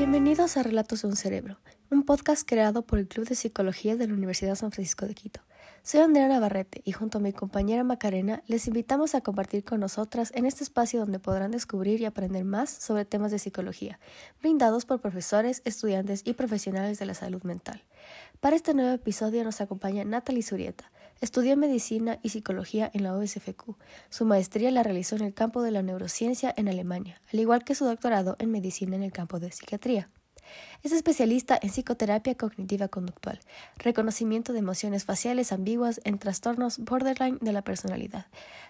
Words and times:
Bienvenidos 0.00 0.56
a 0.56 0.62
Relatos 0.62 1.02
de 1.02 1.08
un 1.08 1.14
Cerebro, 1.14 1.58
un 1.90 2.04
podcast 2.04 2.48
creado 2.48 2.80
por 2.80 2.98
el 2.98 3.06
Club 3.06 3.28
de 3.28 3.34
Psicología 3.34 3.96
de 3.96 4.08
la 4.08 4.14
Universidad 4.14 4.54
San 4.54 4.72
Francisco 4.72 5.04
de 5.04 5.14
Quito. 5.14 5.40
Soy 5.82 6.00
Andrea 6.00 6.26
Navarrete 6.26 6.80
y 6.86 6.92
junto 6.92 7.18
a 7.18 7.20
mi 7.20 7.34
compañera 7.34 7.84
Macarena 7.84 8.42
les 8.46 8.66
invitamos 8.66 9.14
a 9.14 9.20
compartir 9.20 9.62
con 9.62 9.80
nosotras 9.80 10.32
en 10.34 10.46
este 10.46 10.64
espacio 10.64 11.00
donde 11.00 11.18
podrán 11.18 11.50
descubrir 11.50 12.00
y 12.00 12.06
aprender 12.06 12.44
más 12.44 12.70
sobre 12.70 13.04
temas 13.04 13.30
de 13.30 13.38
psicología, 13.38 14.00
brindados 14.40 14.86
por 14.86 15.02
profesores, 15.02 15.60
estudiantes 15.66 16.22
y 16.24 16.32
profesionales 16.32 16.98
de 16.98 17.04
la 17.04 17.12
salud 17.12 17.42
mental. 17.42 17.82
Para 18.40 18.56
este 18.56 18.72
nuevo 18.72 18.94
episodio 18.94 19.44
nos 19.44 19.60
acompaña 19.60 20.02
Natalie 20.06 20.42
Zurieta. 20.42 20.90
Estudió 21.20 21.54
medicina 21.54 22.18
y 22.22 22.30
psicología 22.30 22.90
en 22.94 23.02
la 23.02 23.14
OSFQ. 23.14 23.76
Su 24.08 24.24
maestría 24.24 24.70
la 24.70 24.82
realizó 24.82 25.16
en 25.16 25.22
el 25.22 25.34
campo 25.34 25.60
de 25.60 25.70
la 25.70 25.82
neurociencia 25.82 26.54
en 26.56 26.68
Alemania, 26.68 27.20
al 27.30 27.40
igual 27.40 27.62
que 27.62 27.74
su 27.74 27.84
doctorado 27.84 28.36
en 28.38 28.50
medicina 28.50 28.96
en 28.96 29.02
el 29.02 29.12
campo 29.12 29.38
de 29.38 29.52
psiquiatría. 29.52 30.08
Es 30.82 30.92
especialista 30.92 31.58
en 31.60 31.68
psicoterapia 31.68 32.34
cognitiva 32.36 32.88
conductual, 32.88 33.38
reconocimiento 33.76 34.54
de 34.54 34.60
emociones 34.60 35.04
faciales 35.04 35.52
ambiguas 35.52 36.00
en 36.04 36.18
trastornos 36.18 36.78
borderline 36.78 37.38
de 37.42 37.52
la 37.52 37.62
personalidad. 37.62 38.26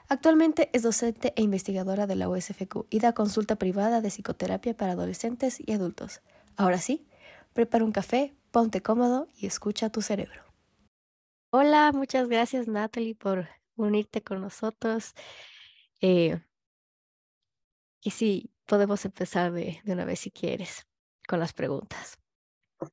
Actualmente 0.08 0.70
es 0.72 0.82
docente 0.82 1.32
e 1.36 1.42
investigadora 1.42 2.08
de 2.08 2.16
la 2.16 2.28
USFQ 2.28 2.86
y 2.90 2.98
da 2.98 3.12
consulta 3.12 3.56
privada 3.56 4.00
de 4.00 4.10
psicoterapia 4.10 4.76
para 4.76 4.92
adolescentes 4.92 5.58
y 5.64 5.72
adultos. 5.72 6.20
Ahora 6.56 6.78
sí, 6.78 7.06
prepara 7.52 7.84
un 7.84 7.92
café, 7.92 8.34
ponte 8.50 8.82
cómodo 8.82 9.28
y 9.38 9.46
escucha 9.46 9.90
tu 9.90 10.02
cerebro. 10.02 10.49
Hola, 11.52 11.90
muchas 11.92 12.28
gracias 12.28 12.68
Natalie 12.68 13.16
por 13.16 13.48
unirte 13.74 14.22
con 14.22 14.40
nosotros. 14.40 15.14
Eh, 16.00 16.40
y 18.00 18.10
sí, 18.10 18.52
podemos 18.66 19.04
empezar 19.04 19.50
de, 19.50 19.80
de 19.82 19.92
una 19.92 20.04
vez 20.04 20.20
si 20.20 20.30
quieres 20.30 20.86
con 21.26 21.40
las 21.40 21.52
preguntas. 21.52 22.20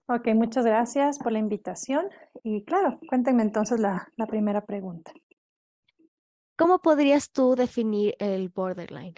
Ok, 0.08 0.28
muchas 0.34 0.66
gracias 0.66 1.20
por 1.20 1.32
la 1.32 1.40
invitación. 1.40 2.10
Y 2.44 2.66
claro, 2.66 3.00
cuéntenme 3.08 3.44
entonces 3.44 3.80
la, 3.80 4.12
la 4.18 4.26
primera 4.26 4.66
pregunta. 4.66 5.12
¿Cómo 6.58 6.80
podrías 6.80 7.32
tú 7.32 7.56
definir 7.56 8.16
el 8.18 8.50
borderline? 8.50 9.14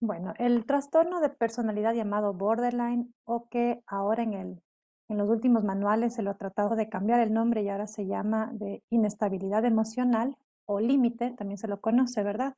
Bueno, 0.00 0.32
el 0.38 0.64
trastorno 0.64 1.20
de 1.20 1.28
personalidad 1.28 1.92
llamado 1.92 2.32
borderline 2.32 3.12
o 3.24 3.48
que 3.50 3.82
ahora 3.86 4.22
en, 4.22 4.32
el, 4.32 4.62
en 5.08 5.18
los 5.18 5.28
últimos 5.28 5.64
manuales 5.64 6.14
se 6.14 6.22
lo 6.22 6.30
ha 6.30 6.36
tratado 6.36 6.76
de 6.76 6.88
cambiar 6.88 7.20
el 7.20 7.32
nombre 7.32 7.62
y 7.62 7.68
ahora 7.68 7.86
se 7.86 8.06
llama 8.06 8.50
de 8.52 8.82
inestabilidad 8.90 9.64
emocional 9.64 10.36
o 10.66 10.80
límite, 10.80 11.30
también 11.30 11.56
se 11.58 11.68
lo 11.68 11.80
conoce, 11.80 12.22
¿verdad? 12.22 12.54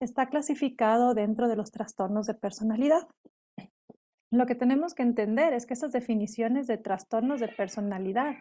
Está 0.00 0.26
clasificado 0.28 1.14
dentro 1.14 1.48
de 1.48 1.56
los 1.56 1.70
trastornos 1.70 2.26
de 2.26 2.34
personalidad. 2.34 3.06
Lo 4.30 4.46
que 4.46 4.56
tenemos 4.56 4.94
que 4.94 5.04
entender 5.04 5.52
es 5.52 5.64
que 5.64 5.74
esas 5.74 5.92
definiciones 5.92 6.66
de 6.66 6.76
trastornos 6.76 7.40
de 7.40 7.48
personalidad 7.48 8.34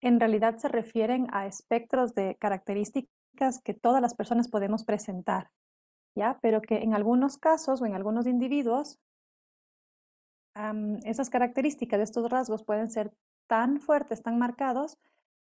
en 0.00 0.18
realidad 0.18 0.56
se 0.58 0.68
refieren 0.68 1.28
a 1.32 1.46
espectros 1.46 2.14
de 2.14 2.36
características 2.40 3.60
que 3.62 3.74
todas 3.74 4.02
las 4.02 4.14
personas 4.14 4.48
podemos 4.48 4.84
presentar, 4.84 5.50
¿ya? 6.16 6.38
Pero 6.42 6.62
que 6.62 6.78
en 6.78 6.94
algunos 6.94 7.38
casos 7.38 7.80
o 7.80 7.86
en 7.86 7.94
algunos 7.94 8.26
individuos 8.26 8.98
esas 11.04 11.30
características 11.30 11.98
de 11.98 12.04
estos 12.04 12.30
rasgos 12.30 12.64
pueden 12.64 12.90
ser 12.90 13.12
tan 13.46 13.80
fuertes, 13.80 14.22
tan 14.22 14.38
marcados, 14.38 14.98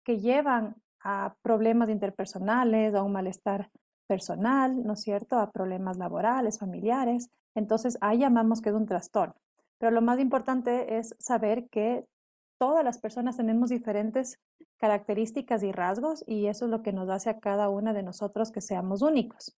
que 0.04 0.18
llevan 0.18 0.76
a 1.00 1.36
problemas 1.42 1.88
interpersonales, 1.88 2.94
a 2.94 3.02
un 3.02 3.12
malestar 3.12 3.70
personal, 4.06 4.84
¿no 4.84 4.94
es 4.94 5.00
cierto?, 5.00 5.38
a 5.38 5.50
problemas 5.50 5.96
laborales, 5.96 6.58
familiares. 6.58 7.30
Entonces, 7.54 7.98
ahí 8.00 8.18
llamamos 8.18 8.60
que 8.60 8.70
es 8.70 8.74
un 8.74 8.86
trastorno. 8.86 9.34
Pero 9.78 9.90
lo 9.92 10.02
más 10.02 10.18
importante 10.20 10.98
es 10.98 11.14
saber 11.18 11.68
que 11.68 12.06
todas 12.58 12.84
las 12.84 12.98
personas 12.98 13.36
tenemos 13.36 13.70
diferentes 13.70 14.39
características 14.78 15.62
y 15.62 15.72
rasgos 15.72 16.24
y 16.27 16.46
eso 16.46 16.66
es 16.66 16.70
lo 16.70 16.83
que 16.83 16.92
nos 16.92 17.08
hace 17.08 17.30
a 17.30 17.40
cada 17.40 17.68
una 17.68 17.92
de 17.92 18.02
nosotros 18.02 18.50
que 18.50 18.61
seamos 18.61 19.02
únicos. 19.02 19.56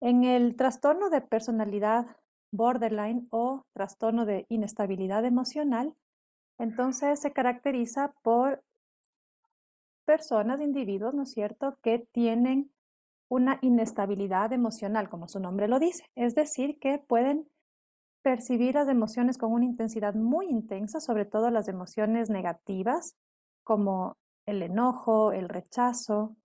En 0.00 0.24
el 0.24 0.56
trastorno 0.56 1.10
de 1.10 1.20
personalidad 1.20 2.06
borderline 2.52 3.26
o 3.30 3.64
trastorno 3.72 4.26
de 4.26 4.46
inestabilidad 4.48 5.24
emocional, 5.24 5.94
entonces 6.58 7.20
se 7.20 7.32
caracteriza 7.32 8.12
por 8.22 8.62
personas, 10.04 10.60
individuos, 10.60 11.14
¿no 11.14 11.22
es 11.22 11.32
cierto?, 11.32 11.78
que 11.82 12.06
tienen 12.12 12.70
una 13.28 13.58
inestabilidad 13.62 14.52
emocional, 14.52 15.08
como 15.08 15.28
su 15.28 15.38
nombre 15.38 15.68
lo 15.68 15.78
dice, 15.78 16.04
es 16.16 16.34
decir, 16.34 16.78
que 16.80 16.98
pueden 16.98 17.48
percibir 18.22 18.74
las 18.74 18.88
emociones 18.88 19.38
con 19.38 19.52
una 19.52 19.64
intensidad 19.64 20.14
muy 20.14 20.46
intensa, 20.48 21.00
sobre 21.00 21.24
todo 21.24 21.50
las 21.50 21.68
emociones 21.68 22.28
negativas, 22.28 23.16
como 23.62 24.16
el 24.46 24.62
enojo, 24.62 25.32
el 25.32 25.48
rechazo. 25.48 26.36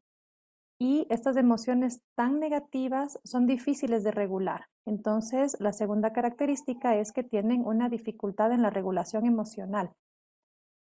Y 0.79 1.07
estas 1.09 1.38
emociones 1.38 2.01
tan 2.15 2.39
negativas 2.39 3.19
son 3.23 3.47
difíciles 3.47 4.03
de 4.03 4.11
regular. 4.11 4.67
Entonces, 4.85 5.57
la 5.59 5.73
segunda 5.73 6.13
característica 6.13 6.96
es 6.96 7.12
que 7.12 7.23
tienen 7.23 7.66
una 7.66 7.90
dificultad 7.90 8.51
en 8.51 8.62
la 8.62 8.69
regulación 8.69 9.25
emocional. 9.25 9.91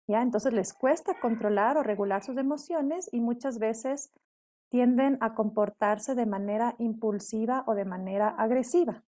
¿Ya? 0.09 0.23
Entonces 0.23 0.53
les 0.53 0.73
cuesta 0.73 1.19
controlar 1.19 1.77
o 1.77 1.83
regular 1.83 2.23
sus 2.23 2.37
emociones 2.37 3.09
y 3.13 3.21
muchas 3.21 3.59
veces 3.59 4.13
tienden 4.69 5.19
a 5.21 5.35
comportarse 5.35 6.15
de 6.15 6.27
manera 6.27 6.77
impulsiva 6.79 7.65
o 7.67 7.75
de 7.75 7.85
manera 7.85 8.29
agresiva. 8.29 9.03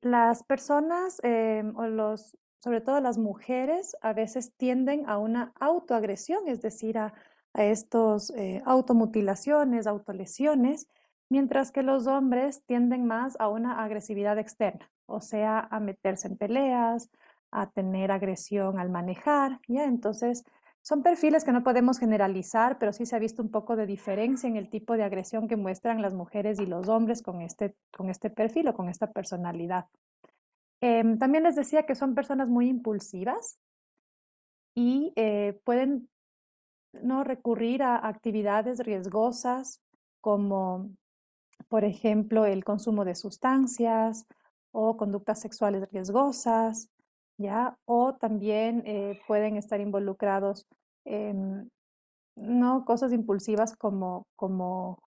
Las 0.00 0.42
personas 0.42 1.20
em, 1.22 1.76
o 1.76 1.86
los, 1.86 2.36
sobre 2.58 2.80
todo 2.80 3.00
las 3.00 3.18
mujeres, 3.18 3.96
a 4.02 4.12
veces 4.12 4.54
tienden 4.56 5.08
a 5.08 5.18
una 5.18 5.52
autoagresión, 5.60 6.48
es 6.48 6.60
decir, 6.60 6.98
a, 6.98 7.14
estos 7.54 8.30
eh, 8.30 8.62
automutilaciones, 8.64 9.86
autolesiones, 9.86 10.88
mientras 11.32 11.72
que 11.72 11.82
los 11.82 12.06
hombres 12.06 12.62
tienden 12.66 13.06
más 13.06 13.40
a 13.40 13.48
una 13.48 13.82
agresividad 13.82 14.38
externa, 14.38 14.90
o 15.06 15.22
sea, 15.22 15.66
a 15.70 15.80
meterse 15.80 16.28
en 16.28 16.36
peleas, 16.36 17.10
a 17.50 17.70
tener 17.70 18.12
agresión 18.12 18.78
al 18.78 18.90
manejar, 18.90 19.58
¿ya? 19.66 19.84
Entonces, 19.84 20.44
son 20.82 21.02
perfiles 21.02 21.44
que 21.44 21.52
no 21.52 21.64
podemos 21.64 21.98
generalizar, 21.98 22.78
pero 22.78 22.92
sí 22.92 23.06
se 23.06 23.16
ha 23.16 23.18
visto 23.18 23.42
un 23.42 23.50
poco 23.50 23.76
de 23.76 23.86
diferencia 23.86 24.46
en 24.46 24.56
el 24.56 24.68
tipo 24.68 24.94
de 24.94 25.04
agresión 25.04 25.48
que 25.48 25.56
muestran 25.56 26.02
las 26.02 26.12
mujeres 26.12 26.60
y 26.60 26.66
los 26.66 26.88
hombres 26.88 27.22
con 27.22 27.40
este, 27.40 27.74
con 27.96 28.10
este 28.10 28.28
perfil 28.28 28.68
o 28.68 28.74
con 28.74 28.90
esta 28.90 29.10
personalidad. 29.10 29.86
Em, 30.82 31.18
también 31.18 31.44
les 31.44 31.56
decía 31.56 31.86
que 31.86 31.94
son 31.94 32.14
personas 32.14 32.48
muy 32.48 32.68
impulsivas 32.68 33.58
y 34.74 35.14
eh, 35.16 35.58
pueden 35.64 36.10
no 36.92 37.24
recurrir 37.24 37.82
a 37.82 38.06
actividades 38.06 38.80
riesgosas 38.80 39.80
como, 40.20 40.90
por 41.68 41.84
ejemplo, 41.84 42.46
el 42.46 42.64
consumo 42.64 43.04
de 43.04 43.14
sustancias 43.14 44.26
o 44.72 44.96
conductas 44.96 45.40
sexuales 45.40 45.88
riesgosas, 45.90 46.88
¿ya? 47.38 47.76
O 47.84 48.14
también 48.14 48.82
eh, 48.86 49.20
pueden 49.26 49.56
estar 49.56 49.80
involucrados 49.80 50.66
en 51.04 51.70
¿no? 52.36 52.84
cosas 52.84 53.12
impulsivas 53.12 53.76
como, 53.76 54.26
como 54.36 54.98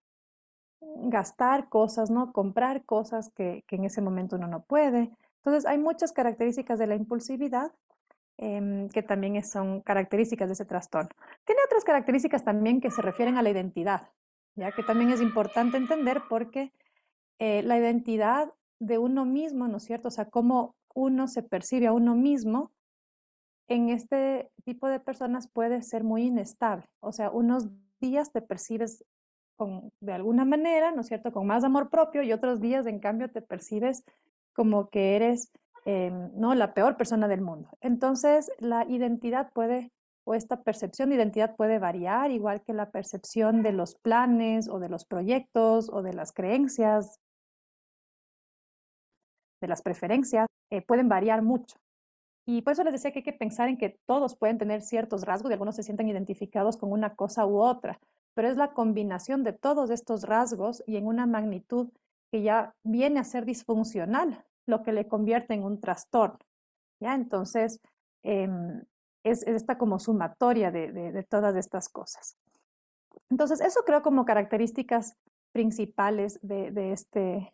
gastar 0.81 1.69
cosas, 1.69 2.11
¿no? 2.11 2.33
Comprar 2.33 2.85
cosas 2.85 3.31
que, 3.35 3.65
que, 3.67 3.77
en 3.77 3.85
ese 3.85 4.01
momento 4.01 4.37
uno 4.37 4.47
no 4.47 4.63
puede. 4.63 5.11
Entonces, 5.39 5.67
hay 5.67 5.79
muchas 5.79 6.13
características 6.13 6.79
de 6.79 6.87
la 6.87 6.95
impulsividad 6.95 7.73
em, 8.39 8.89
que 8.89 9.03
también 9.03 9.43
son 9.45 9.81
características 9.83 10.49
de 10.49 10.55
ese 10.55 10.65
trastorno. 10.65 11.11
Tiene 11.45 11.61
otras 11.67 11.85
características 11.85 12.45
también 12.45 12.81
que 12.81 12.91
se 12.91 13.03
refieren 13.03 13.37
a 13.37 13.43
la 13.43 13.51
identidad, 13.51 14.11
ya 14.57 14.73
que 14.73 14.83
también 14.83 15.11
es 15.11 15.21
importante 15.21 15.77
entender 15.77 16.23
porque 16.29 16.73
eh, 17.39 17.63
la 17.63 17.79
identidad 17.79 18.53
de 18.79 18.99
uno 18.99 19.25
mismo, 19.25 19.69
¿no 19.69 19.79
es 19.79 19.85
cierto? 19.85 20.09
O 20.09 20.11
sea, 20.11 20.27
cómo 20.27 20.75
uno 20.95 21.27
se 21.29 21.43
percibe 21.43 21.87
a 21.87 21.93
uno 21.93 22.15
mismo, 22.15 22.71
en 23.69 23.89
este 23.89 24.51
tipo 24.65 24.89
de 24.89 25.01
personas 25.01 25.49
puede 25.49 25.83
ser 25.83 26.05
muy 26.05 26.25
inestable. 26.25 26.87
O 27.01 27.13
sea, 27.13 27.31
unos 27.31 27.69
días 28.01 28.31
te 28.33 28.43
percibes 28.43 29.05
con, 29.57 29.91
de 30.01 30.13
alguna 30.13 30.45
manera, 30.45 30.93
¿no 30.93 31.01
es 31.01 31.09
cierto?, 31.09 31.33
con 31.33 31.47
más 31.47 31.65
amor 31.65 31.89
propio 31.91 32.23
y 32.23 32.33
otros 32.33 32.61
días, 32.61 32.87
en 32.87 32.99
cambio, 32.99 33.31
te 33.31 33.41
percibes 33.43 34.05
como 34.53 34.89
que 34.91 35.17
eres, 35.17 35.51
eh, 35.87 36.11
¿no?, 36.35 36.55
la 36.55 36.75
peor 36.75 36.97
persona 36.97 37.29
del 37.29 37.41
mundo. 37.41 37.71
Entonces, 37.81 38.51
la 38.59 38.85
identidad 38.89 39.51
puede, 39.53 39.91
o 40.25 40.35
esta 40.35 40.63
percepción 40.63 41.11
de 41.11 41.17
identidad 41.17 41.55
puede 41.57 41.79
variar, 41.79 42.31
igual 42.31 42.63
que 42.63 42.73
la 42.73 42.91
percepción 42.91 43.63
de 43.63 43.73
los 43.73 43.95
planes 43.95 44.69
o 44.69 44.79
de 44.81 44.89
los 44.89 45.05
proyectos 45.05 45.91
o 45.93 46.03
de 46.03 46.15
las 46.15 46.33
creencias, 46.33 47.21
de 49.61 49.69
las 49.69 49.83
preferencias, 49.83 50.47
eh, 50.71 50.83
pueden 50.83 51.09
variar 51.09 51.43
mucho. 51.43 51.77
Y 52.47 52.63
por 52.63 52.73
eso 52.73 52.85
les 52.85 52.93
decía 52.93 53.13
que 53.13 53.21
hay 53.21 53.25
que 53.25 53.33
pensar 53.33 53.69
en 53.69 53.79
que 53.79 53.99
todos 54.07 54.37
pueden 54.37 54.59
tener 54.59 54.83
ciertos 54.83 55.25
rasgos 55.25 55.51
y 55.51 55.55
algunos 55.55 55.77
se 55.77 55.83
sienten 55.83 56.09
identificados 56.09 56.77
con 56.77 56.93
una 56.93 57.15
cosa 57.15 57.47
u 57.47 57.59
otra, 57.59 57.99
pero 58.35 58.49
es 58.49 58.57
la 58.57 58.73
combinación 58.73 59.45
de 59.45 59.53
todos 59.53 59.91
estos 59.91 60.25
rasgos 60.25 60.83
y 60.87 60.97
en 60.97 61.07
una 61.07 61.27
magnitud 61.27 61.91
que 62.31 62.43
ya 62.43 62.75
viene 62.83 63.21
a 63.21 63.25
ser 63.25 63.45
disfuncional, 63.45 64.45
lo 64.67 64.83
que 64.83 64.93
le 64.93 65.07
convierte 65.07 65.55
en 65.55 65.63
un 65.63 65.81
trastorno. 65.81 66.39
¿ya? 67.01 67.15
Entonces, 67.15 67.81
em, 68.23 68.83
es, 69.25 69.43
esta 69.47 69.77
como 69.79 69.99
sumatoria 69.99 70.71
de, 70.71 71.27
todas 71.29 71.57
estas 71.57 71.89
cosas. 71.89 72.37
Entonces, 73.31 73.61
eso 73.61 73.81
creo 73.85 74.03
como 74.03 74.25
características 74.25 75.17
principales 75.53 76.39
de, 76.43 76.93
este, 76.93 77.53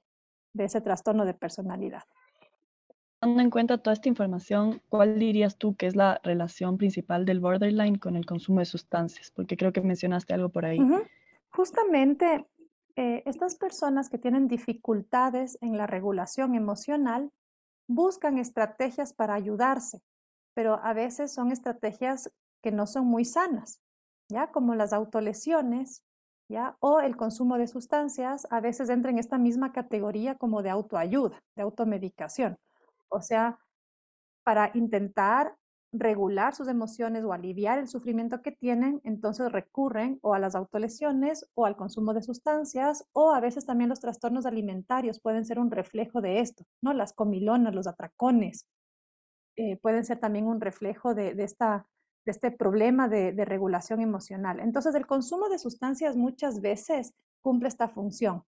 de 0.53 0.65
ese 0.65 0.81
trastorno 0.81 1.25
de 1.25 1.35
personalidad. 1.35 2.03
Teniendo 3.21 3.43
en 3.43 3.51
cuenta 3.51 3.79
toda 3.79 3.95
esta 3.95 4.09
información, 4.09 4.83
¿cuál 4.89 5.19
dirías 5.19 5.57
tú 5.57 5.77
que 5.77 5.87
es 5.87 5.95
la 5.95 6.21
relación 6.25 6.79
principal 6.79 7.25
del 7.27 7.41
borderline 7.41 7.99
con 7.99 8.17
el 8.17 8.25
consumo 8.27 8.61
de 8.61 8.65
sustancias? 8.65 9.31
Porque 9.31 9.57
creo 9.57 9.73
que 9.73 9.83
mencionaste 9.83 10.33
algo 10.35 10.49
por 10.49 10.65
ahí. 10.65 10.81
Justamente 11.51 12.47
eh, 12.97 13.23
estas 13.27 13.57
personas 13.57 14.09
que 14.09 14.19
tienen 14.19 14.49
dificultades 14.49 15.59
en 15.61 15.77
la 15.77 15.87
regulación 15.87 16.55
emocional 16.55 17.31
buscan 17.87 18.39
estrategias 18.39 19.13
para 19.13 19.35
ayudarse, 19.35 20.01
pero 20.55 20.81
a 20.83 20.93
veces 20.93 21.33
son 21.33 21.53
estrategias 21.53 22.31
que 22.63 22.73
no 22.73 22.87
son 22.87 23.07
muy 23.07 23.25
sanas, 23.25 23.81
¿ya? 24.29 24.51
Como 24.51 24.75
las 24.75 24.93
autolesiones, 24.93 26.05
¿ya? 26.49 26.77
O 26.81 27.01
el 27.01 27.17
consumo 27.17 27.59
de 27.59 27.67
sustancias, 27.67 28.47
a 28.51 28.61
veces 28.61 28.91
entra 28.91 29.11
en 29.11 29.19
esta 29.19 29.39
misma 29.39 29.73
categoría 29.73 30.37
como 30.37 30.63
de 30.63 30.71
autoayuda, 30.71 31.43
de 31.57 31.63
automedicación. 31.63 32.59
O 33.09 33.23
sea, 33.23 33.59
para 34.45 34.71
intentar 34.75 35.57
regular 35.93 36.55
sus 36.55 36.69
emociones 36.69 37.25
o 37.25 37.33
aliviar 37.33 37.79
el 37.79 37.89
sufrimiento 37.89 38.43
que 38.43 38.53
tienen, 38.53 39.01
entonces 39.05 39.51
recurren 39.51 40.19
o 40.23 40.35
a 40.35 40.39
las 40.39 40.55
autolesiones 40.55 41.49
o 41.55 41.67
al 41.67 41.77
consumo 41.77 42.15
de 42.15 42.23
sustancias 42.23 43.05
o 43.13 43.33
a 43.33 43.41
veces 43.41 43.67
también 43.67 43.91
los 43.91 44.01
trastornos 44.01 44.47
alimentarios 44.47 45.21
pueden 45.21 45.45
ser 45.45 45.59
un 45.59 45.71
reflejo 45.71 46.21
de 46.21 46.41
esto, 46.41 46.65
¿no? 46.81 46.93
Las 46.93 47.13
comilonas, 47.13 47.75
los 47.75 47.89
atracones, 47.89 48.67
eh, 49.61 49.77
pueden 49.77 50.07
ser 50.07 50.19
también 50.19 50.47
un 50.47 50.59
reflejo 50.59 51.15
de, 51.15 51.35
de 51.35 51.45
este 51.45 52.51
problema 52.51 53.09
de, 53.09 53.45
regulación 53.45 54.01
emocional. 54.01 54.59
Entonces, 54.59 54.95
el 54.95 55.07
consumo 55.07 55.51
de 55.51 55.59
sustancias 55.59 56.17
muchas 56.17 56.63
veces 56.63 57.13
cumple 57.43 57.69
esta 57.69 57.87
función, 57.87 58.43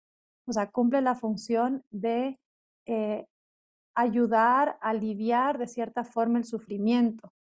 o 0.47 0.53
sea, 0.53 0.71
cumple 0.71 1.01
la 1.01 1.17
función 1.17 1.83
de 1.91 2.39
eh, 2.87 3.27
ayudar 3.97 4.79
a 4.81 4.91
aliviar 4.91 5.59
de 5.59 5.67
cierta 5.67 6.05
forma 6.05 6.39
el 6.39 6.45
sufrimiento. 6.45 7.33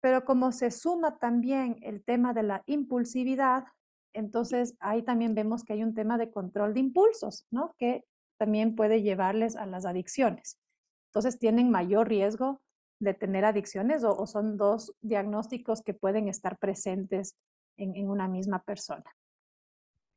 Pero 0.00 0.24
como 0.24 0.52
se 0.52 0.70
suma 0.70 1.18
también 1.18 1.78
el 1.82 2.04
tema 2.04 2.34
de 2.34 2.44
la 2.44 2.62
impulsividad, 2.66 3.64
entonces 4.12 4.76
ahí 4.78 5.02
también 5.02 5.34
vemos 5.34 5.64
que 5.64 5.72
hay 5.72 5.82
un 5.82 5.94
tema 5.94 6.18
de 6.18 6.30
control 6.30 6.72
de 6.72 6.80
impulsos, 6.80 7.48
¿no? 7.50 7.74
Que 7.78 8.04
también 8.38 8.76
puede 8.76 9.02
llevarles 9.02 9.56
a 9.56 9.66
las 9.66 9.86
adicciones. 9.86 10.60
Entonces 11.08 11.40
tienen 11.40 11.72
mayor 11.72 12.08
riesgo 12.08 12.60
de 12.98 13.14
tener 13.14 13.44
adicciones 13.44 14.04
o, 14.04 14.26
son 14.26 14.56
dos 14.56 14.92
diagnósticos 15.00 15.82
que 15.82 15.94
pueden 15.94 16.28
estar 16.28 16.58
presentes 16.58 17.36
en 17.76 18.08
una 18.08 18.26
misma 18.26 18.62
persona. 18.62 19.04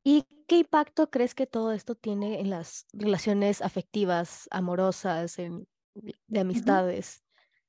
¿Y 0.02 0.26
qué 0.46 0.58
impacto 0.58 1.10
crees 1.10 1.34
que 1.34 1.46
todo 1.46 1.72
esto 1.72 1.94
tiene 1.94 2.40
en 2.40 2.50
las 2.50 2.86
relaciones 2.92 3.60
afectivas, 3.60 4.48
amorosas, 4.50 5.36
de 5.36 6.40
amistades? 6.40 7.22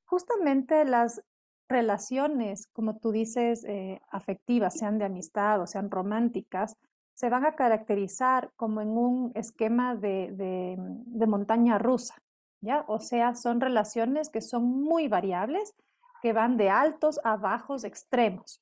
Justamente 0.05 0.85
las 0.85 1.21
relaciones, 1.67 2.67
como 2.67 2.97
tú 2.97 3.11
dices, 3.11 3.63
eh, 3.65 4.01
afectivas, 4.09 4.77
sean 4.77 4.97
de 4.97 5.05
amistad 5.05 5.61
o 5.61 5.67
sean 5.67 5.91
románticas, 5.91 6.75
se 7.13 7.29
van 7.29 7.45
a 7.45 7.55
caracterizar 7.55 8.51
como 8.55 8.81
en 8.81 8.89
un 8.89 9.31
esquema 9.35 9.95
de, 9.95 10.29
de 10.33 11.27
montaña 11.27 11.77
rusa, 11.77 12.15
¿ya? 12.61 12.85
O 12.87 12.99
sea, 12.99 13.35
son 13.35 13.59
relaciones 13.61 14.29
que 14.29 14.41
son 14.41 14.63
muy 14.83 15.07
variables, 15.07 15.73
que 16.21 16.33
van 16.33 16.57
de 16.57 16.69
altos 16.69 17.19
a 17.23 17.35
bajos 17.35 17.83
extremos 17.83 18.61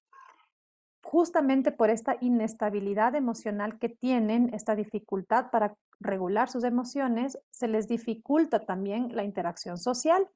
justamente 1.10 1.72
por 1.72 1.90
esta 1.90 2.18
inestabilidad 2.22 3.16
emocional 3.16 3.80
que 3.80 3.90
tienen, 3.90 4.54
esta 4.54 4.76
dificultad 4.76 5.50
para 5.52 5.76
regular 6.00 6.50
sus 6.50 6.64
emociones, 6.64 7.40
se 7.50 7.68
les 7.68 7.88
dificulta 7.88 8.60
también 8.60 9.16
la 9.16 9.24
interacción 9.24 9.78
social. 9.78 10.28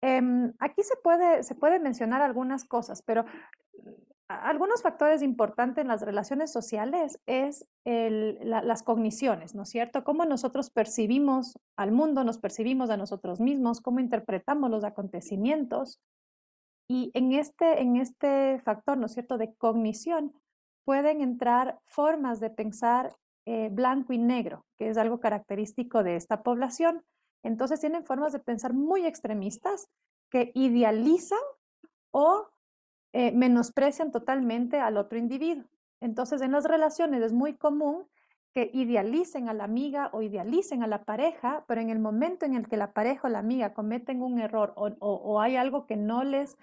Em, 0.00 0.52
aquí 0.60 0.82
se 0.82 0.96
puede, 1.02 1.42
se 1.42 1.54
puede 1.54 1.80
mencionar 1.80 2.22
algunas 2.22 2.64
cosas, 2.64 3.02
pero 3.02 3.24
algunos 4.28 4.82
factores 4.82 5.22
importantes 5.22 5.82
en 5.82 5.88
las 5.88 6.02
relaciones 6.02 6.52
sociales 6.52 7.18
es 7.26 7.66
las 7.84 8.82
cogniciones, 8.82 9.54
¿no 9.54 9.62
es 9.62 9.70
cierto? 9.70 10.04
Cómo 10.04 10.24
nosotros 10.26 10.70
percibimos 10.70 11.58
al 11.76 11.92
mundo, 11.92 12.24
nos 12.24 12.38
percibimos 12.38 12.90
a 12.90 12.98
nosotros 12.98 13.40
mismos, 13.40 13.80
cómo 13.80 14.00
interpretamos 14.00 14.70
los 14.70 14.84
acontecimientos, 14.84 15.98
y 16.90 17.10
en 17.14 17.32
este, 17.32 17.82
en 17.82 17.96
este 17.96 18.60
factor, 18.60 18.96
¿no 18.96 19.06
es 19.06 19.12
cierto?, 19.12 19.36
de 19.36 19.54
cognición, 19.54 20.32
pueden 20.84 21.20
entrar 21.20 21.78
formas 21.84 22.40
de 22.40 22.48
pensar 22.48 23.14
eh, 23.46 23.68
blanco 23.70 24.14
y 24.14 24.18
negro, 24.18 24.64
que 24.78 24.88
es 24.88 24.96
algo 24.96 25.20
característico 25.20 26.02
de 26.02 26.16
esta 26.16 26.42
población. 26.42 27.04
Entonces 27.44 27.80
tienen 27.80 28.04
formas 28.04 28.32
de 28.32 28.38
pensar 28.38 28.72
muy 28.72 29.04
extremistas 29.04 29.88
que 30.30 30.50
idealizan 30.54 31.38
o 32.10 32.48
eh, 33.12 33.32
menosprecian 33.32 34.10
totalmente 34.10 34.80
al 34.80 34.96
otro 34.96 35.18
individuo. 35.18 35.64
Entonces 36.00 36.40
en 36.42 36.52
las 36.52 36.64
relaciones 36.64 37.22
es 37.22 37.32
muy 37.32 37.54
común 37.54 38.06
que 38.54 38.70
idealicen 38.72 39.48
a 39.48 39.54
la 39.54 39.64
amiga 39.64 40.10
o 40.12 40.22
idealicen 40.22 40.82
a 40.82 40.86
la 40.86 41.04
pareja, 41.04 41.64
pero 41.68 41.80
en 41.80 41.90
el 41.90 41.98
momento 41.98 42.46
en 42.46 42.54
el 42.54 42.68
que 42.68 42.76
la 42.76 42.92
pareja 42.92 43.28
o 43.28 43.30
la 43.30 43.40
amiga 43.40 43.74
cometen 43.74 44.22
un 44.22 44.38
error 44.38 44.72
o 44.76 45.40
hay 45.40 45.56
algo 45.56 45.86
que 45.86 45.96
no 45.96 46.24
les 46.24 46.56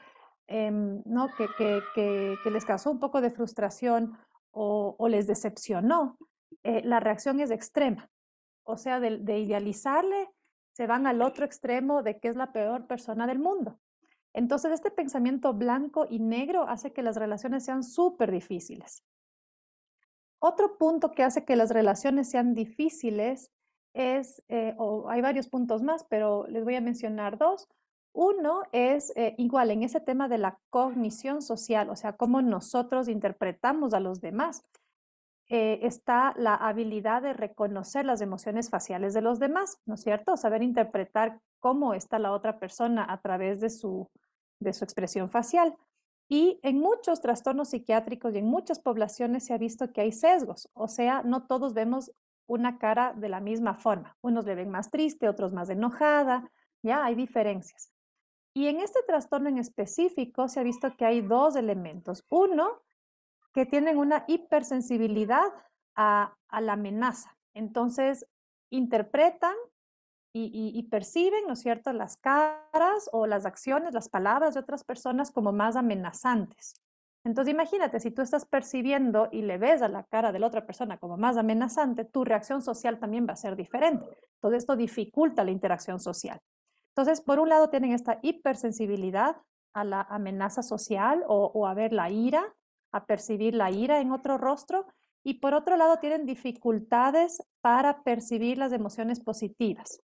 Em, 0.47 1.01
¿no? 1.05 1.29
Que, 1.35 1.47
que, 1.57 2.35
que, 2.43 2.51
les 2.51 2.65
causó 2.65 2.91
un 2.91 2.99
poco 2.99 3.19
de 3.19 3.31
frustración 3.31 4.15
o, 4.51 4.95
les 5.09 5.27
decepcionó, 5.27 6.17
eh, 6.63 6.81
la 6.83 6.99
reacción 6.99 7.39
es 7.39 7.51
extrema. 7.51 8.09
O 8.63 8.77
sea, 8.77 8.99
de, 8.99 9.39
idealizarle, 9.39 10.29
se 10.71 10.87
van 10.87 11.07
al 11.07 11.21
otro 11.21 11.45
extremo 11.45 12.03
de 12.03 12.19
que 12.19 12.27
es 12.27 12.35
la 12.35 12.51
peor 12.53 12.85
persona 12.85 13.25
del 13.27 13.39
mundo. 13.39 13.79
Entonces, 14.35 14.73
este 14.73 14.91
pensamiento 14.91 15.53
blanco 15.53 16.07
y 16.09 16.19
negro 16.19 16.67
hace 16.67 16.91
que 16.91 17.01
las 17.01 17.15
relaciones 17.15 17.63
sean 17.63 17.83
súper 17.83 18.31
difíciles. 18.31 19.01
Otro 20.39 20.77
punto 20.77 21.11
que 21.11 21.23
hace 21.23 21.45
que 21.45 21.55
las 21.55 21.71
relaciones 21.71 22.29
sean 22.29 22.53
difíciles 22.53 23.49
es, 23.93 24.43
eh, 24.49 24.75
o 24.77 25.09
hay 25.09 25.21
varios 25.21 25.47
puntos 25.47 25.83
más, 25.83 26.03
pero 26.09 26.47
les 26.47 26.65
voy 26.65 26.75
a 26.75 26.81
mencionar 26.81 27.37
dos. 27.37 27.69
Uno 28.11 28.63
es 28.73 29.13
eh, 29.15 29.35
igual 29.37 29.71
en 29.71 29.83
ese 29.83 30.01
tema 30.01 30.27
de 30.27 30.37
la 30.37 30.59
cognición 30.69 31.41
social, 31.41 31.89
o 31.89 31.95
sea, 31.95 32.17
cómo 32.17 32.41
nosotros 32.41 33.07
interpretamos 33.07 33.93
a 33.93 34.01
los 34.01 34.19
demás. 34.19 34.63
Eh, 35.47 35.79
está 35.83 36.33
la 36.35 36.55
habilidad 36.55 37.21
de 37.21 37.31
reconocer 37.31 38.05
las 38.05 38.19
emociones 38.19 38.69
faciales 38.69 39.13
de 39.13 39.21
los 39.21 39.39
demás, 39.39 39.79
¿no 39.85 39.95
es 39.95 40.01
cierto? 40.01 40.35
Saber 40.35 40.61
interpretar 40.61 41.39
cómo 41.61 41.93
está 41.93 42.19
la 42.19 42.33
otra 42.33 42.59
persona 42.59 43.05
a 43.07 43.21
través 43.21 43.61
de 43.61 43.69
su, 43.69 44.09
de 44.65 44.73
su 44.73 44.83
expresión 44.83 45.29
facial. 45.29 45.77
Y 46.27 46.59
en 46.63 46.79
muchos 46.79 47.21
trastornos 47.21 47.69
psiquiátricos 47.69 48.33
y 48.33 48.39
en 48.39 48.47
muchas 48.47 48.79
poblaciones 48.79 49.45
se 49.45 49.53
ha 49.53 49.57
visto 49.57 49.93
que 49.93 50.01
hay 50.01 50.11
sesgos, 50.11 50.69
o 50.73 50.87
sea, 50.87 51.21
no 51.23 51.45
todos 51.45 51.73
vemos 51.73 52.11
una 52.47 52.77
cara 52.77 53.13
de 53.13 53.29
la 53.29 53.39
misma 53.39 53.75
forma. 53.75 54.17
Unos 54.21 54.45
le 54.45 54.55
ven 54.55 54.69
más 54.69 54.91
triste, 54.91 55.29
otros 55.29 55.53
más 55.53 55.69
enojada, 55.69 56.51
ya 56.83 57.05
hay 57.05 57.15
diferencias. 57.15 57.91
Y 58.53 58.67
en 58.67 58.79
este 58.79 59.01
trastorno 59.03 59.49
en 59.49 59.57
específico 59.57 60.47
se 60.47 60.59
ha 60.59 60.63
visto 60.63 60.95
que 60.95 61.05
hay 61.05 61.21
dos 61.21 61.55
elementos. 61.55 62.25
Uno, 62.29 62.81
que 63.53 63.65
tienen 63.65 63.97
una 63.97 64.25
hipersensibilidad 64.27 65.45
a, 65.95 66.35
la 66.51 66.73
amenaza. 66.73 67.37
Entonces, 67.53 68.25
interpretan 68.69 69.55
y, 70.37 70.83
perciben, 70.89 71.47
¿no 71.47 71.53
es 71.53 71.59
cierto?, 71.59 71.93
las 71.93 72.17
caras 72.17 73.09
o 73.13 73.25
las 73.25 73.45
acciones, 73.45 73.93
las 73.93 74.09
palabras 74.09 74.53
de 74.53 74.59
otras 74.59 74.83
personas 74.83 75.31
como 75.31 75.53
más 75.53 75.77
amenazantes. 75.77 76.75
Entonces, 77.23 77.53
imagínate, 77.53 78.01
si 78.01 78.11
tú 78.11 78.21
estás 78.21 78.45
percibiendo 78.45 79.29
y 79.31 79.43
le 79.43 79.57
ves 79.57 79.81
a 79.81 79.87
la 79.87 80.03
cara 80.03 80.33
de 80.33 80.39
la 80.39 80.47
otra 80.47 80.65
persona 80.65 80.97
como 80.97 81.15
más 81.15 81.37
amenazante, 81.37 82.03
tu 82.03 82.25
reacción 82.25 82.61
social 82.61 82.99
también 82.99 83.25
va 83.27 83.33
a 83.33 83.37
ser 83.37 83.55
diferente. 83.55 84.05
Todo 84.41 84.53
esto 84.53 84.75
dificulta 84.75 85.43
la 85.45 85.51
interacción 85.51 85.99
social. 85.99 86.39
Entonces, 86.89 87.21
por 87.21 87.39
un 87.39 87.49
lado 87.49 87.69
tienen 87.69 87.93
esta 87.93 88.19
hipersensibilidad 88.21 89.37
a 89.73 89.83
la 89.85 90.01
amenaza 90.01 90.61
social 90.63 91.23
o, 91.27 91.65
a 91.65 91.73
ver 91.73 91.93
la 91.93 92.09
ira, 92.09 92.53
a 92.91 93.05
percibir 93.05 93.55
la 93.55 93.71
ira 93.71 94.01
en 94.01 94.11
otro 94.11 94.37
rostro, 94.37 94.85
y 95.23 95.35
por 95.35 95.55
otro 95.55 95.77
lado 95.77 95.97
tienen 95.97 96.25
dificultades 96.25 97.41
para 97.61 98.03
percibir 98.03 98.59
las 98.59 98.71
emociones 98.73 99.19
positivas. 99.19 100.01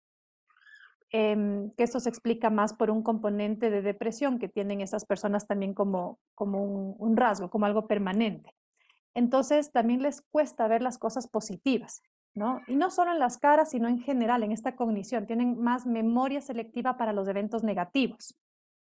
Em, 1.14 1.72
que 1.72 1.84
esto 1.84 2.00
se 2.00 2.10
explica 2.10 2.50
más 2.50 2.74
por 2.74 2.90
un 2.90 3.04
componente 3.04 3.70
de 3.70 3.82
depresión 3.82 4.40
que 4.40 4.48
tienen 4.48 4.80
esas 4.80 5.06
personas 5.06 5.46
también 5.46 5.74
como, 5.74 6.20
como 6.36 6.64
un 6.64 7.18
rasgo, 7.18 7.50
como 7.50 7.66
algo 7.66 7.86
permanente. 7.86 8.56
Entonces, 9.14 9.74
también 9.74 10.02
les 10.02 10.22
cuesta 10.22 10.70
ver 10.70 10.82
las 10.82 10.98
cosas 10.98 11.28
positivas. 11.28 12.02
¿no? 12.34 12.62
Y 12.68 12.76
no 12.76 12.90
solo 12.90 13.12
en 13.12 13.20
las 13.20 13.38
caras, 13.38 13.72
sino 13.72 13.88
en 13.88 14.00
general, 14.00 14.44
en 14.44 14.52
esta 14.52 14.76
cognición. 14.76 15.28
Tienen 15.28 15.60
más 15.60 15.86
memoria 15.86 16.42
selectiva 16.42 16.98
para 16.98 17.14
los 17.14 17.28
eventos 17.28 17.64
negativos. 17.64 18.38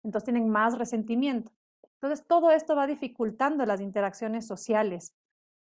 Entonces 0.03 0.25
tienen 0.25 0.49
más 0.49 0.77
resentimiento. 0.77 1.51
Entonces 2.01 2.25
todo 2.27 2.51
esto 2.51 2.75
va 2.75 2.87
dificultando 2.87 3.65
las 3.65 3.81
interacciones 3.81 4.47
sociales 4.47 5.13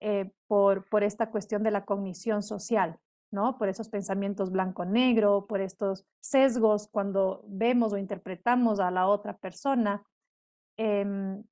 eh, 0.01 0.31
por, 0.47 0.89
por 0.89 1.03
esta 1.03 1.31
cuestión 1.31 1.63
de 1.63 1.71
la 1.71 1.85
cognición 1.85 2.43
social. 2.43 2.99
¿No? 3.31 3.59
Por 3.59 3.69
esos 3.69 3.89
pensamientos 3.89 4.51
blanco-negro, 4.51 5.47
por 5.47 5.61
estos 5.61 6.05
sesgos 6.21 6.89
cuando 6.89 7.45
vemos 7.47 7.93
o 7.93 7.99
interpretamos 7.99 8.81
a 8.81 8.91
la 8.91 9.07
otra 9.07 9.37
persona. 9.37 10.03
Em, 10.77 11.43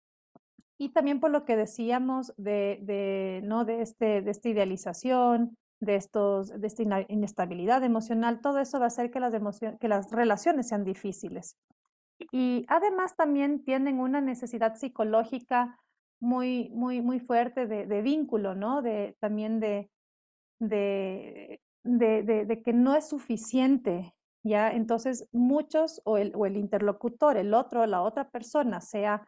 y 0.79 0.91
también 0.91 1.21
por 1.21 1.31
lo 1.31 1.45
que 1.45 1.57
decíamos 1.57 2.35
de, 2.37 2.79
de, 2.83 3.41
¿no? 3.45 3.65
de, 3.65 3.83
este, 3.83 4.23
de 4.23 4.31
esta 4.31 4.49
idealización, 4.49 5.57
de, 5.81 5.97
estos, 5.97 6.49
de 6.61 6.67
esta 6.67 6.83
inestabilidad 7.09 7.83
emocional, 7.85 8.41
todo 8.41 8.61
eso 8.61 8.79
va 8.79 8.87
a 8.87 8.89
hacer 8.89 9.11
que 9.11 9.21
las, 9.21 9.35
que 9.81 9.89
las 9.89 10.11
relaciones 10.11 10.69
sean 10.69 10.85
difíciles. 10.85 11.57
Y 12.33 12.65
además 12.69 13.17
también 13.17 13.63
tienen 13.65 14.01
una 14.01 14.21
necesidad 14.21 14.77
psicológica 14.77 15.79
muy, 16.19 16.71
muy, 16.71 17.03
muy 17.03 17.21
fuerte 17.21 17.67
de, 17.67 18.03
vínculo, 18.03 18.55
¿no? 18.55 18.81
De, 18.83 19.17
también 19.21 19.61
de, 19.61 19.91
de, 21.87 22.63
que 22.65 22.73
no 22.73 22.95
es 22.95 23.09
suficiente, 23.09 24.15
¿ya? 24.43 24.73
Entonces 24.73 25.29
muchos 25.33 26.01
o 26.05 26.19
el, 26.19 26.33
o 26.35 26.47
el 26.47 26.57
interlocutor, 26.57 27.37
el 27.37 27.55
otro, 27.55 27.87
la 27.87 28.03
otra 28.03 28.29
persona, 28.31 28.81
sea 28.81 29.27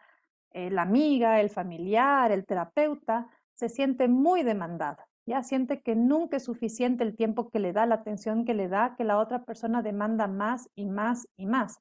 la 0.52 0.82
amiga, 0.82 1.40
el 1.40 1.50
familiar, 1.50 2.32
el 2.32 2.44
terapeuta, 2.44 3.28
se 3.58 3.68
siente 3.68 4.08
muy 4.08 4.44
demandada, 4.44 5.08
ya 5.26 5.42
siente 5.42 5.82
que 5.82 5.96
nunca 5.96 6.36
es 6.36 6.44
suficiente 6.44 7.02
el 7.02 7.16
tiempo 7.16 7.50
que 7.50 7.58
le 7.58 7.72
da, 7.72 7.86
la 7.86 7.96
atención 7.96 8.44
que 8.44 8.54
le 8.54 8.68
da, 8.68 8.94
que 8.96 9.04
la 9.04 9.18
otra 9.18 9.44
persona 9.44 9.82
demanda 9.82 10.28
más 10.28 10.70
y 10.76 10.86
más 10.86 11.28
y 11.36 11.46
más. 11.46 11.80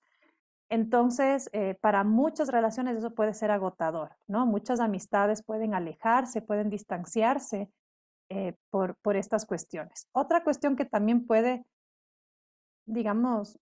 Entonces, 0.70 1.50
eh, 1.54 1.78
para 1.80 2.04
muchas 2.04 2.50
relaciones 2.50 2.98
eso 2.98 3.14
puede 3.14 3.34
ser 3.34 3.52
agotador, 3.52 4.18
¿no? 4.28 4.46
Muchas 4.46 4.80
amistades 4.80 5.44
pueden 5.44 5.76
alejarse, 5.76 6.42
pueden 6.42 6.70
distanciarse 6.70 7.70
eh, 8.30 8.56
por, 8.70 8.96
por 8.98 9.16
estas 9.16 9.46
cuestiones. 9.46 10.08
Otra 10.12 10.44
cuestión 10.44 10.76
que 10.76 10.86
también 10.86 11.26
puede, 11.26 11.66
digamos, 12.86 13.60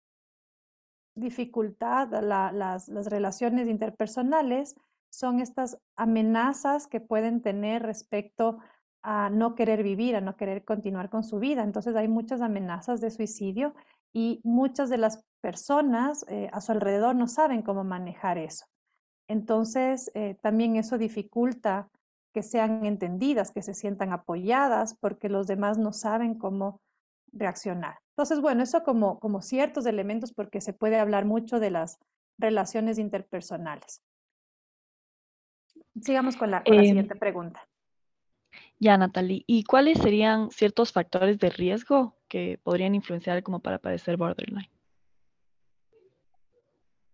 dificultar 1.16 2.08
las, 2.22 2.88
las 2.88 3.06
relaciones 3.06 3.68
interpersonales 3.68 4.74
son 5.10 5.40
estas 5.40 5.78
amenazas 5.96 6.88
que 6.88 7.00
pueden 7.00 7.40
tener 7.40 7.82
respecto 7.82 8.58
a 9.02 9.30
no 9.30 9.54
querer 9.54 9.82
vivir, 9.82 10.16
a 10.16 10.20
no 10.20 10.36
querer 10.36 10.64
continuar 10.64 11.10
con 11.10 11.22
su 11.22 11.38
vida. 11.38 11.62
Entonces 11.62 11.94
hay 11.94 12.08
muchas 12.08 12.40
amenazas 12.40 13.00
de 13.00 13.10
suicidio 13.10 13.74
y 14.12 14.40
muchas 14.44 14.88
de 14.88 14.96
las 14.96 15.22
personas 15.40 16.24
eh, 16.28 16.48
a 16.52 16.60
su 16.60 16.72
alrededor 16.72 17.14
no 17.14 17.28
saben 17.28 17.62
cómo 17.62 17.84
manejar 17.84 18.38
eso. 18.38 18.64
Entonces 19.28 20.10
eh, 20.14 20.36
también 20.42 20.76
eso 20.76 20.98
dificulta 20.98 21.90
que 22.34 22.42
sean 22.42 22.84
entendidas, 22.84 23.52
que 23.52 23.62
se 23.62 23.74
sientan 23.74 24.12
apoyadas, 24.12 24.96
porque 25.00 25.28
los 25.28 25.46
demás 25.46 25.78
no 25.78 25.92
saben 25.92 26.34
cómo 26.34 26.80
reaccionar. 27.32 28.00
Entonces, 28.10 28.40
bueno, 28.40 28.64
eso 28.64 28.82
como, 28.82 29.20
como 29.20 29.40
ciertos 29.40 29.86
elementos, 29.86 30.32
porque 30.32 30.60
se 30.60 30.72
puede 30.72 30.98
hablar 30.98 31.24
mucho 31.24 31.60
de 31.60 31.70
las 31.70 31.98
relaciones 32.36 32.98
interpersonales. 32.98 34.02
Sigamos 36.02 36.36
con 36.36 36.50
la, 36.50 36.62
em, 36.64 36.84
siguiente 36.84 37.14
pregunta. 37.14 37.66
Ya, 38.80 38.98
Natalie, 38.98 39.44
¿y 39.46 39.62
cuáles 39.62 39.98
serían 39.98 40.50
ciertos 40.50 40.92
factores 40.92 41.38
de 41.38 41.50
riesgo 41.50 42.16
que 42.28 42.58
podrían 42.64 42.96
influenciar 42.96 43.44
como 43.44 43.60
para 43.60 43.78
padecer 43.78 44.16
borderline? 44.16 44.70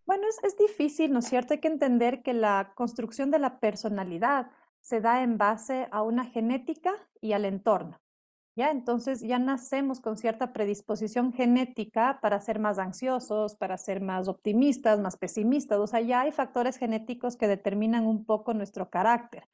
Bueno, 0.07 0.27
es, 0.29 0.43
es, 0.43 0.59
difícil, 0.59 1.13
¿no 1.13 1.19
es 1.19 1.27
cierto? 1.27 1.53
Hay 1.53 1.61
que 1.61 1.69
entender 1.69 2.23
que 2.23 2.33
la 2.33 2.73
construcción 2.75 3.31
de 3.31 3.39
la 3.39 3.61
personalidad 3.61 4.51
se 4.81 5.01
da 5.01 5.23
en 5.23 5.39
base 5.39 5.89
a 5.91 6.03
una 6.03 6.25
genética 6.25 6.93
y 7.21 7.33
al 7.33 7.45
entorno. 7.45 8.01
¿Ya? 8.57 8.71
Entonces 8.71 9.21
ya 9.21 9.39
nacemos 9.39 10.01
con 10.01 10.17
cierta 10.17 10.53
predisposición 10.53 11.33
genética 11.33 12.19
para 12.21 12.41
ser 12.41 12.59
más 12.59 12.79
ansiosos, 12.79 13.55
para 13.55 13.79
ser 13.79 14.01
más 14.01 14.29
optimistas, 14.29 14.99
más 14.99 15.17
pesimistas. 15.17 15.79
O 15.79 15.87
sea, 15.87 16.01
ya 16.01 16.23
hay 16.23 16.33
factores 16.33 16.77
genéticos 16.77 17.37
que 17.37 17.47
determinan 17.47 18.07
un 18.07 18.25
poco 18.25 18.53
nuestro 18.53 18.91
carácter. 18.91 19.45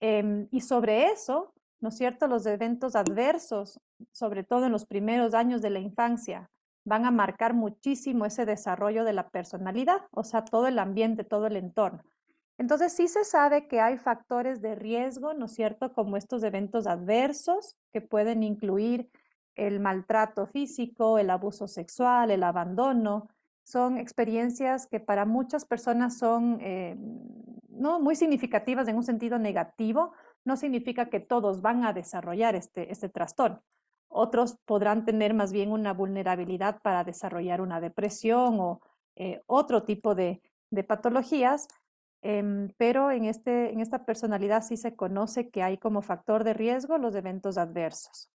Em, 0.00 0.48
y 0.50 0.60
sobre 0.60 1.06
eso, 1.06 1.54
¿no 1.80 1.88
es 1.88 1.96
cierto? 1.96 2.26
Los 2.26 2.44
eventos 2.46 2.94
adversos, 2.94 3.80
sobre 4.12 4.44
todo 4.44 4.66
en 4.66 4.72
los 4.72 4.84
primeros 4.84 5.32
años 5.32 5.62
de 5.62 5.70
la 5.70 5.78
infancia, 5.78 6.50
van 6.84 7.04
a 7.06 7.10
marcar 7.10 7.54
muchísimo 7.54 8.26
ese 8.26 8.44
desarrollo 8.44 9.04
de 9.04 9.12
la 9.12 9.28
personalidad, 9.30 10.02
o 10.10 10.24
sea, 10.24 10.44
todo 10.44 10.66
el 10.66 10.78
ambiente, 10.78 11.24
todo 11.24 11.46
el 11.46 11.56
entorno. 11.56 12.02
Entonces 12.58 12.92
sí 12.92 13.08
se 13.08 13.24
sabe 13.24 13.66
que 13.66 13.80
hay 13.80 13.98
factores 13.98 14.60
de 14.60 14.74
riesgo, 14.74 15.34
¿no 15.34 15.46
es 15.46 15.52
cierto?, 15.52 15.92
como 15.92 16.16
estos 16.16 16.42
eventos 16.42 16.86
adversos 16.86 17.76
que 17.92 18.00
pueden 18.00 18.42
incluir 18.42 19.10
el 19.54 19.80
maltrato 19.80 20.46
físico, 20.46 21.18
el 21.18 21.30
abuso 21.30 21.66
sexual, 21.66 22.30
el 22.30 22.42
abandono. 22.42 23.28
Son 23.64 23.98
experiencias 23.98 24.86
que 24.86 25.00
para 25.00 25.24
muchas 25.24 25.64
personas 25.64 26.18
son 26.18 26.58
eh, 26.60 26.96
no 27.68 28.00
muy 28.00 28.16
significativas 28.16 28.88
en 28.88 28.96
un 28.96 29.02
sentido 29.02 29.38
negativo. 29.38 30.12
No 30.44 30.56
significa 30.56 31.08
que 31.10 31.20
todos 31.20 31.62
van 31.62 31.84
a 31.84 31.92
desarrollar 31.92 32.54
este, 32.54 32.90
este 32.90 33.08
trastorno. 33.08 33.62
Otros 34.08 34.56
podrán 34.66 35.04
tener 35.04 35.32
más 35.32 35.52
bien 35.52 35.70
una 35.70 35.94
vulnerabilidad 35.94 36.80
para 36.82 37.04
desarrollar 37.04 37.60
una 37.60 37.80
depresión 37.80 38.60
o 38.60 38.80
eh, 39.16 39.42
otro 39.46 39.84
tipo 39.84 40.14
de, 40.14 40.42
de 40.70 40.84
patologías, 40.84 41.68
Em, 42.22 42.68
pero 42.76 43.10
en, 43.10 43.24
este, 43.24 43.72
en 43.72 43.80
esta 43.80 44.04
personalidad 44.04 44.62
sí 44.62 44.76
se 44.76 44.94
conoce 44.94 45.50
que 45.50 45.62
hay 45.62 45.76
como 45.76 46.02
factor 46.02 46.44
de 46.44 46.54
riesgo 46.54 46.96
los 46.98 47.14
eventos 47.16 47.58
adversos. 47.58 48.30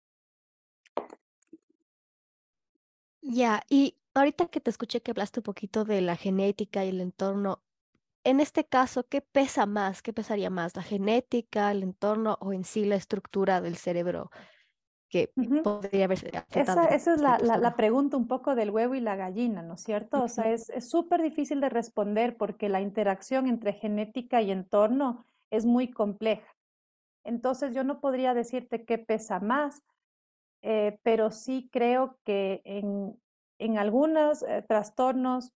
Ya, 3.22 3.64
y 3.70 3.98
ahorita 4.16 4.48
que 4.48 4.60
te 4.60 4.70
escuché 4.70 5.02
que 5.02 5.12
hablaste 5.12 5.40
un 5.40 5.44
poquito 5.44 5.86
de 5.86 6.02
la 6.02 6.16
genética 6.16 6.84
y 6.84 6.90
el 6.90 7.02
entorno, 7.02 7.64
en 8.24 8.40
este 8.40 8.66
caso, 8.66 9.08
¿qué 9.08 9.22
pesa 9.22 9.68
más? 9.68 10.02
¿Qué 10.02 10.14
pesaría 10.14 10.50
más? 10.50 10.76
¿La 10.76 10.82
genética, 10.82 11.72
el 11.72 11.84
entorno 11.84 12.38
o 12.42 12.54
en 12.54 12.64
sí 12.64 12.86
la 12.86 12.96
estructura 12.96 13.62
del 13.62 13.78
cerebro? 13.78 14.32
Que 15.10 15.32
podría 15.64 16.06
haber 16.06 16.46
Esa, 16.52 16.86
esa 16.86 17.14
es 17.14 17.22
la, 17.22 17.38
la, 17.38 17.76
pregunta 17.76 18.18
un 18.18 18.28
poco 18.28 18.56
del 18.56 18.72
huevo 18.72 18.96
y 18.96 19.00
la 19.00 19.16
gallina, 19.16 19.62
¿no 19.62 19.76
es 19.76 19.84
cierto? 19.84 20.24
O 20.24 20.28
sea, 20.28 20.52
es 20.52 20.68
súper 20.90 21.22
difícil 21.22 21.62
de 21.62 21.70
responder 21.70 22.38
porque 22.38 22.70
la 22.70 22.82
interacción 22.82 23.48
entre 23.48 23.74
genética 23.74 24.42
y 24.42 24.52
entorno 24.52 25.26
es 25.52 25.66
muy 25.66 25.90
compleja. 25.90 26.56
Entonces, 27.26 27.74
yo 27.74 27.84
no 27.84 28.00
podría 28.00 28.34
decirte 28.34 28.86
qué 28.86 28.98
pesa 29.00 29.40
más, 29.40 29.82
eh, 30.62 31.00
pero 31.04 31.32
sí 31.32 31.70
creo 31.72 32.18
que 32.24 32.62
en, 32.64 33.20
en 33.60 33.78
algunos 33.78 34.44
eh, 34.44 34.64
trastornos 34.68 35.52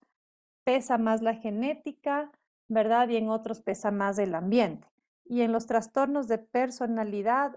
pesa 0.63 0.97
más 0.97 1.21
la 1.21 1.35
genética, 1.35 2.31
¿verdad? 2.67 3.09
Y 3.09 3.17
en 3.17 3.29
otros 3.29 3.61
pesa 3.61 3.91
más 3.91 4.17
el 4.17 4.35
ambiente. 4.35 4.87
Y 5.25 5.41
en 5.41 5.51
los 5.51 5.67
trastornos 5.67 6.27
de 6.27 6.39
personalidad 6.39 7.55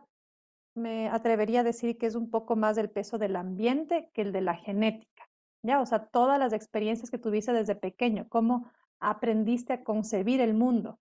me 0.75 1.09
atrevería 1.09 1.61
a 1.61 1.65
decir 1.65 1.99
que 1.99 2.07
es 2.07 2.15
un 2.15 2.31
poco 2.31 2.57
más 2.57 2.77
del 2.77 2.91
peso 2.91 3.19
del 3.19 3.37
ambiente 3.37 4.11
que 4.15 4.23
el 4.23 4.33
de 4.33 4.41
la 4.41 4.55
genética, 4.55 5.29
¿ya? 5.63 5.81
O 5.81 5.87
sea, 5.87 6.07
todas 6.07 6.39
las 6.39 6.53
experiencias 6.53 7.11
que 7.11 7.19
tuviste 7.19 7.53
desde 7.53 7.75
pequeño, 7.75 8.27
cómo 8.29 8.71
aprendiste 9.01 9.73
a 9.73 9.85
concebir 9.85 10.41
el 10.41 10.55
mundo, 10.55 10.99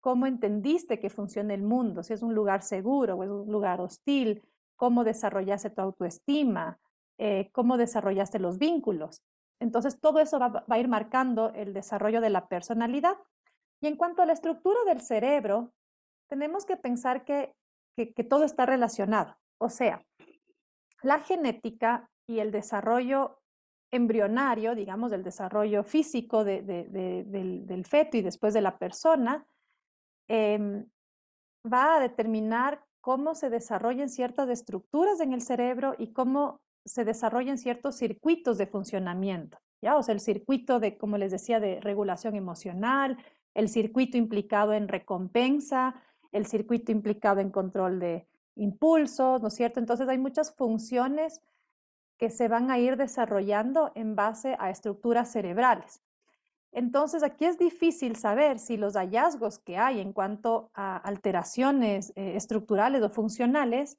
cómo 0.00 0.26
entendiste 0.26 0.98
que 0.98 1.10
funciona 1.10 1.54
el 1.54 1.62
mundo, 1.62 2.02
si 2.02 2.12
es 2.12 2.22
un 2.22 2.34
lugar 2.34 2.62
seguro 2.62 3.14
o 3.14 3.24
es 3.24 3.30
un 3.30 3.50
lugar 3.52 3.80
hostil, 3.80 4.42
cómo 4.76 5.04
desarrollaste 5.04 5.70
tu 5.70 5.80
autoestima, 5.80 6.78
eh, 7.18 7.50
cómo 7.52 7.76
desarrollaste 7.76 8.38
los 8.38 8.58
vínculos. 8.58 9.22
Entonces, 9.58 10.00
todo 10.00 10.20
eso 10.20 10.38
va, 10.38 10.48
va 10.48 10.64
a 10.68 10.78
ir 10.78 10.88
marcando 10.88 11.52
el 11.54 11.72
desarrollo 11.72 12.20
de 12.20 12.30
la 12.30 12.46
personalidad. 12.46 13.16
Y 13.80 13.86
en 13.86 13.96
cuanto 13.96 14.22
a 14.22 14.26
la 14.26 14.34
estructura 14.34 14.78
del 14.86 15.00
cerebro, 15.00 15.72
tenemos 16.28 16.66
que 16.66 16.76
pensar 16.76 17.24
que 17.24 17.54
que, 17.96 18.24
todo 18.24 18.44
está 18.44 18.66
relacionado. 18.66 19.36
O 19.58 19.70
sea, 19.70 20.04
la 21.02 21.20
genética 21.20 22.10
y 22.26 22.40
el 22.40 22.50
desarrollo 22.50 23.40
embrionario, 23.90 24.74
digamos, 24.74 25.10
del 25.10 25.22
desarrollo 25.22 25.82
físico 25.84 26.44
del, 26.44 27.84
feto 27.88 28.16
y 28.16 28.22
después 28.22 28.52
de 28.52 28.60
la 28.60 28.78
persona, 28.78 29.46
em, 30.28 30.86
va 31.64 31.96
a 31.96 32.00
determinar 32.00 32.84
cómo 33.00 33.34
se 33.34 33.48
desarrollan 33.48 34.08
ciertas 34.08 34.48
estructuras 34.48 35.20
en 35.20 35.32
el 35.32 35.40
cerebro 35.40 35.94
y 35.96 36.12
cómo 36.12 36.60
se 36.84 37.04
desarrollan 37.04 37.58
ciertos 37.58 37.96
circuitos 37.96 38.58
de 38.58 38.66
funcionamiento. 38.66 39.58
¿ya? 39.80 39.96
O 39.96 40.02
sea, 40.02 40.12
el 40.12 40.20
circuito 40.20 40.80
de, 40.80 40.98
como 40.98 41.16
les 41.16 41.30
decía, 41.32 41.60
de 41.60 41.80
regulación 41.80 42.34
emocional, 42.34 43.16
el 43.54 43.68
circuito 43.68 44.18
implicado 44.18 44.74
en 44.74 44.88
recompensa, 44.88 45.94
el 46.36 46.46
circuito 46.46 46.92
implicado 46.92 47.40
en 47.40 47.50
control 47.50 47.98
de, 47.98 48.26
impulsos, 48.56 49.40
¿no 49.40 49.48
es 49.48 49.54
cierto? 49.54 49.78
Entonces 49.78 50.08
hay 50.08 50.18
muchas 50.18 50.54
funciones 50.54 51.40
que 52.18 52.30
se 52.30 52.48
van 52.48 52.70
a 52.70 52.78
ir 52.78 52.96
desarrollando 52.96 53.92
en 53.94 54.16
base 54.16 54.56
a 54.58 54.70
estructuras 54.70 55.30
cerebrales. 55.30 56.02
Entonces, 56.72 57.22
aquí 57.22 57.44
es 57.44 57.58
difícil 57.58 58.16
saber 58.16 58.58
si 58.58 58.76
los 58.76 58.94
hallazgos 58.94 59.58
que 59.58 59.78
hay 59.78 60.00
en 60.00 60.12
cuanto 60.12 60.70
a 60.74 60.96
alteraciones 60.96 62.12
eh, 62.16 62.36
estructurales 62.36 63.02
o 63.02 63.08
funcionales, 63.08 63.98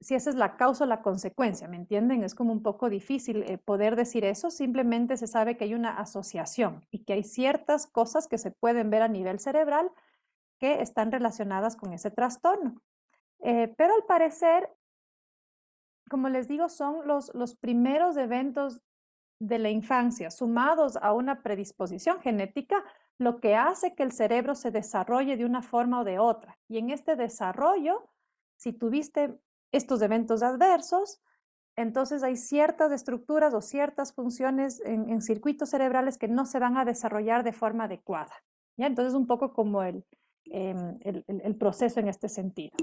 si 0.00 0.16
esa 0.16 0.30
es 0.30 0.36
la 0.36 0.56
causa 0.56 0.82
o 0.82 0.86
la 0.88 1.00
consecuencia, 1.00 1.68
¿me 1.68 1.76
entienden? 1.76 2.24
Es 2.24 2.34
como 2.34 2.52
un 2.52 2.62
poco 2.62 2.90
difícil 2.90 3.44
eh, 3.44 3.58
poder 3.58 3.94
decir 3.94 4.24
eso, 4.24 4.50
simplemente 4.50 5.16
se 5.16 5.28
sabe 5.28 5.56
que 5.56 5.64
hay 5.64 5.74
una 5.74 5.96
asociación 5.96 6.84
y 6.90 7.04
que 7.04 7.12
hay 7.12 7.22
ciertas 7.22 7.86
cosas 7.86 8.26
que 8.26 8.38
se 8.38 8.50
pueden 8.50 8.90
ver 8.90 9.02
a 9.02 9.08
nivel 9.08 9.38
cerebral 9.38 9.92
que 10.62 10.80
están 10.80 11.10
relacionadas 11.10 11.74
con 11.74 11.92
ese 11.92 12.12
trastorno. 12.12 12.80
Eh, 13.40 13.74
pero 13.76 13.96
al 13.96 14.04
parecer, 14.04 14.70
como 16.08 16.28
les 16.28 16.46
digo, 16.46 16.68
son 16.68 17.04
los, 17.04 17.34
los 17.34 17.56
primeros 17.56 18.16
eventos 18.16 18.80
de 19.40 19.58
la 19.58 19.70
infancia, 19.70 20.30
sumados 20.30 20.96
a 21.02 21.14
una 21.14 21.42
predisposición 21.42 22.20
genética, 22.20 22.84
lo 23.18 23.40
que 23.40 23.56
hace 23.56 23.96
que 23.96 24.04
el 24.04 24.12
cerebro 24.12 24.54
se 24.54 24.70
desarrolle 24.70 25.36
de 25.36 25.44
una 25.44 25.62
forma 25.62 26.02
o 26.02 26.04
de 26.04 26.20
otra. 26.20 26.60
Y 26.68 26.78
en 26.78 26.90
este 26.90 27.16
desarrollo, 27.16 28.08
si 28.56 28.72
tuviste 28.72 29.36
estos 29.72 30.00
eventos 30.00 30.44
adversos, 30.44 31.20
entonces 31.74 32.22
hay 32.22 32.36
ciertas 32.36 32.92
estructuras 32.92 33.52
o 33.52 33.60
ciertas 33.62 34.12
funciones 34.12 34.80
en, 34.84 35.20
circuitos 35.22 35.70
cerebrales 35.70 36.18
que 36.18 36.28
no 36.28 36.46
se 36.46 36.60
van 36.60 36.76
a 36.76 36.84
desarrollar 36.84 37.42
de 37.42 37.52
forma 37.52 37.84
adecuada. 37.84 38.44
¿ya? 38.76 38.86
Entonces, 38.86 39.14
un 39.14 39.26
poco 39.26 39.52
como 39.52 39.82
el, 39.82 40.04
em, 40.46 40.98
el 41.02 41.56
proceso 41.56 42.00
en 42.00 42.08
este 42.08 42.28
sentido. 42.28 42.76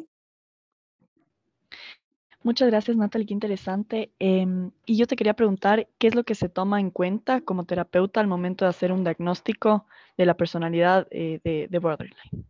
Muchas 2.41 2.69
gracias, 2.69 2.95
Natalie, 2.95 3.27
qué 3.27 3.33
interesante. 3.33 4.13
Em, 4.17 4.71
y 4.85 4.97
yo 4.97 5.07
te 5.07 5.17
quería 5.17 5.33
preguntar, 5.33 5.89
¿qué 5.97 6.07
es 6.07 6.15
lo 6.15 6.23
que 6.23 6.35
se 6.35 6.47
toma 6.47 6.79
en 6.79 6.89
cuenta 6.89 7.41
como 7.41 7.65
terapeuta 7.65 8.21
al 8.21 8.27
momento 8.27 8.63
de 8.63 8.69
hacer 8.69 8.93
un 8.93 9.03
diagnóstico 9.03 9.85
de 10.17 10.25
la 10.25 10.35
personalidad 10.35 11.05
eh, 11.11 11.41
de, 11.43 11.79
borderline? 11.79 12.45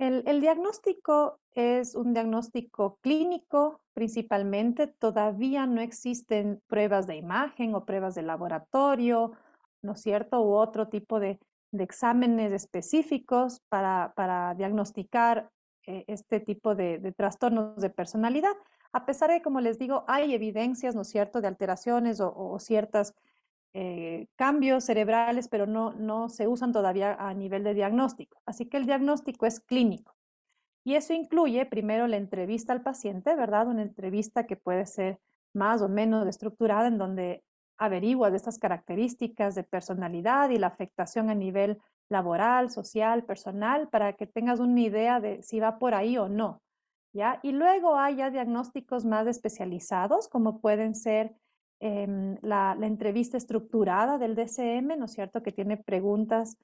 El, 0.00 0.40
diagnóstico 0.40 1.38
es 1.52 1.94
un 1.94 2.12
diagnóstico 2.12 2.98
clínico 3.02 3.80
principalmente. 3.92 4.88
Todavía 4.88 5.66
no 5.66 5.80
existen 5.80 6.60
pruebas 6.66 7.06
de 7.06 7.14
imagen 7.14 7.76
o 7.76 7.84
pruebas 7.84 8.16
de 8.16 8.22
laboratorio, 8.22 9.32
¿no 9.80 9.92
es 9.92 10.02
cierto? 10.02 10.42
U 10.42 10.54
otro 10.54 10.88
tipo 10.88 11.20
de, 11.20 11.38
exámenes 11.82 12.52
específicos 12.52 13.60
para, 13.68 14.12
para 14.14 14.54
diagnosticar 14.54 15.50
eh, 15.86 16.04
este 16.06 16.40
tipo 16.40 16.74
de, 16.74 17.12
trastornos 17.16 17.76
de 17.76 17.90
personalidad, 17.90 18.54
a 18.92 19.04
pesar 19.06 19.30
de, 19.30 19.42
como 19.42 19.60
les 19.60 19.78
digo, 19.78 20.04
hay 20.06 20.32
evidencias, 20.34 20.94
¿no 20.94 21.02
cierto?, 21.02 21.40
de 21.40 21.48
alteraciones 21.48 22.20
o, 22.20 22.32
o 22.32 22.58
ciertos 22.60 23.12
eh, 23.76 24.28
cambios 24.36 24.84
cerebrales, 24.84 25.48
pero 25.48 25.66
no, 25.66 25.92
no 25.94 26.28
se 26.28 26.46
usan 26.46 26.72
todavía 26.72 27.14
a 27.14 27.34
nivel 27.34 27.64
de 27.64 27.74
diagnóstico. 27.74 28.40
Así 28.46 28.66
que 28.66 28.76
el 28.76 28.86
diagnóstico 28.86 29.46
es 29.46 29.58
clínico. 29.58 30.14
Y 30.84 30.94
eso 30.94 31.12
incluye 31.12 31.66
primero 31.66 32.06
la 32.06 32.16
entrevista 32.16 32.72
al 32.72 32.82
paciente, 32.82 33.34
¿verdad? 33.34 33.66
Una 33.66 33.82
entrevista 33.82 34.46
que 34.46 34.56
puede 34.56 34.86
ser 34.86 35.18
más 35.52 35.82
o 35.82 35.88
menos 35.88 36.28
estructurada 36.28 36.86
en 36.86 36.98
donde 36.98 37.42
averigua 37.78 38.30
de 38.30 38.36
estas 38.36 38.58
características 38.58 39.54
de 39.54 39.64
personalidad 39.64 40.50
y 40.50 40.58
la 40.58 40.68
afectación 40.68 41.30
a 41.30 41.34
nivel 41.34 41.78
laboral, 42.08 42.70
social, 42.70 43.24
personal, 43.24 43.88
para 43.88 44.12
que 44.14 44.26
tengas 44.26 44.60
una 44.60 44.80
idea 44.80 45.20
de 45.20 45.42
si 45.42 45.60
va 45.60 45.78
por 45.78 45.94
ahí 45.94 46.18
o 46.18 46.28
no. 46.28 46.62
¿ya? 47.12 47.40
Y 47.42 47.52
luego 47.52 47.96
hay 47.96 48.16
ya 48.16 48.30
diagnósticos 48.30 49.04
más 49.04 49.26
especializados, 49.26 50.28
como 50.28 50.60
pueden 50.60 50.94
ser 50.94 51.34
em, 51.80 52.36
la, 52.42 52.76
entrevista 52.80 53.36
estructurada 53.36 54.18
del 54.18 54.34
DCM, 54.34 54.98
¿no 54.98 55.06
es 55.06 55.12
cierto? 55.12 55.42
Que 55.42 55.52
tiene 55.52 55.76
preguntas 55.76 56.58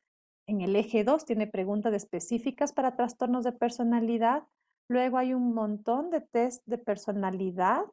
en 0.47 0.61
el 0.61 0.75
eje 0.77 1.05
2, 1.05 1.25
tiene 1.25 1.47
preguntas 1.47 1.95
específicas 1.95 2.73
para 2.73 2.97
trastornos 2.97 3.45
de 3.45 3.53
personalidad. 3.53 4.43
Luego 4.89 5.19
hay 5.19 5.33
un 5.33 5.55
montón 5.55 6.11
de 6.11 6.21
test 6.21 6.67
de 6.67 6.79
personalidad, 6.79 7.85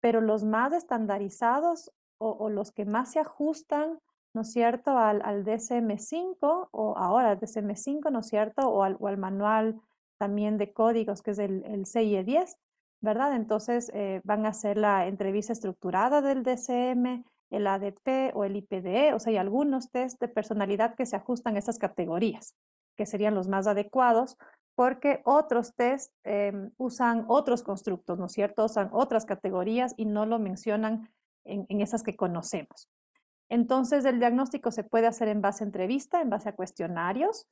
pero 0.00 0.20
los 0.20 0.44
más 0.44 0.72
estandarizados 0.72 1.92
o 2.18 2.50
los 2.50 2.72
que 2.72 2.84
más 2.84 3.12
se 3.12 3.20
ajustan 3.20 4.00
¿no 4.34 4.42
es 4.42 4.52
cierto?, 4.52 4.96
al, 4.96 5.44
DSM5 5.44 6.68
o 6.70 6.96
ahora 6.96 7.30
al 7.30 7.40
DSM5, 7.40 8.10
¿no 8.10 8.20
es 8.20 8.28
cierto?, 8.28 8.68
o 8.68 8.82
al, 8.82 9.18
manual 9.18 9.80
también 10.18 10.58
de 10.58 10.72
códigos 10.72 11.22
que 11.22 11.32
es 11.32 11.38
el, 11.38 11.64
el 11.64 11.86
CIE10, 11.86 12.56
¿verdad? 13.00 13.34
Entonces 13.34 13.90
eh, 13.94 14.20
van 14.24 14.46
a 14.46 14.50
hacer 14.50 14.76
la 14.76 15.06
entrevista 15.06 15.52
estructurada 15.52 16.20
del 16.20 16.42
DSM, 16.42 17.24
el 17.50 17.66
ADP 17.66 18.32
o 18.34 18.44
el 18.44 18.56
IPDE, 18.56 19.14
o 19.14 19.18
sea, 19.18 19.30
hay 19.30 19.38
algunos 19.38 19.90
test 19.90 20.20
de 20.20 20.28
personalidad 20.28 20.94
que 20.94 21.06
se 21.06 21.16
ajustan 21.16 21.56
a 21.56 21.58
estas 21.58 21.78
categorías, 21.78 22.54
que 22.96 23.06
serían 23.06 23.34
los 23.34 23.48
más 23.48 23.66
adecuados, 23.66 24.36
porque 24.74 25.22
otros 25.24 25.74
test 25.74 26.12
em, 26.24 26.70
usan 26.76 27.24
otros 27.28 27.62
constructos, 27.62 28.18
¿no 28.18 28.26
es 28.26 28.32
cierto? 28.32 28.64
Usan 28.64 28.90
otras 28.92 29.24
categorías 29.24 29.94
y 29.96 30.04
no 30.04 30.26
lo 30.26 30.38
mencionan 30.38 31.08
en 31.48 31.80
esas 31.80 32.02
que 32.02 32.16
conocemos. 32.16 32.88
Entonces, 33.48 34.04
el 34.04 34.18
diagnóstico 34.18 34.70
se 34.70 34.84
puede 34.84 35.06
hacer 35.06 35.28
en 35.28 35.40
base 35.40 35.64
a 35.64 35.66
entrevista, 35.66 36.20
en 36.20 36.30
base 36.30 36.48
a 36.48 36.54
cuestionarios. 36.54 37.46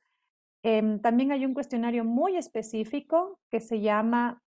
Em, 0.63 0.99
también 0.99 1.31
hay 1.31 1.45
un 1.45 1.53
cuestionario 1.53 2.03
muy 2.03 2.37
específico 2.37 3.39
que 3.49 3.59
se 3.59 3.81
llama 3.81 4.41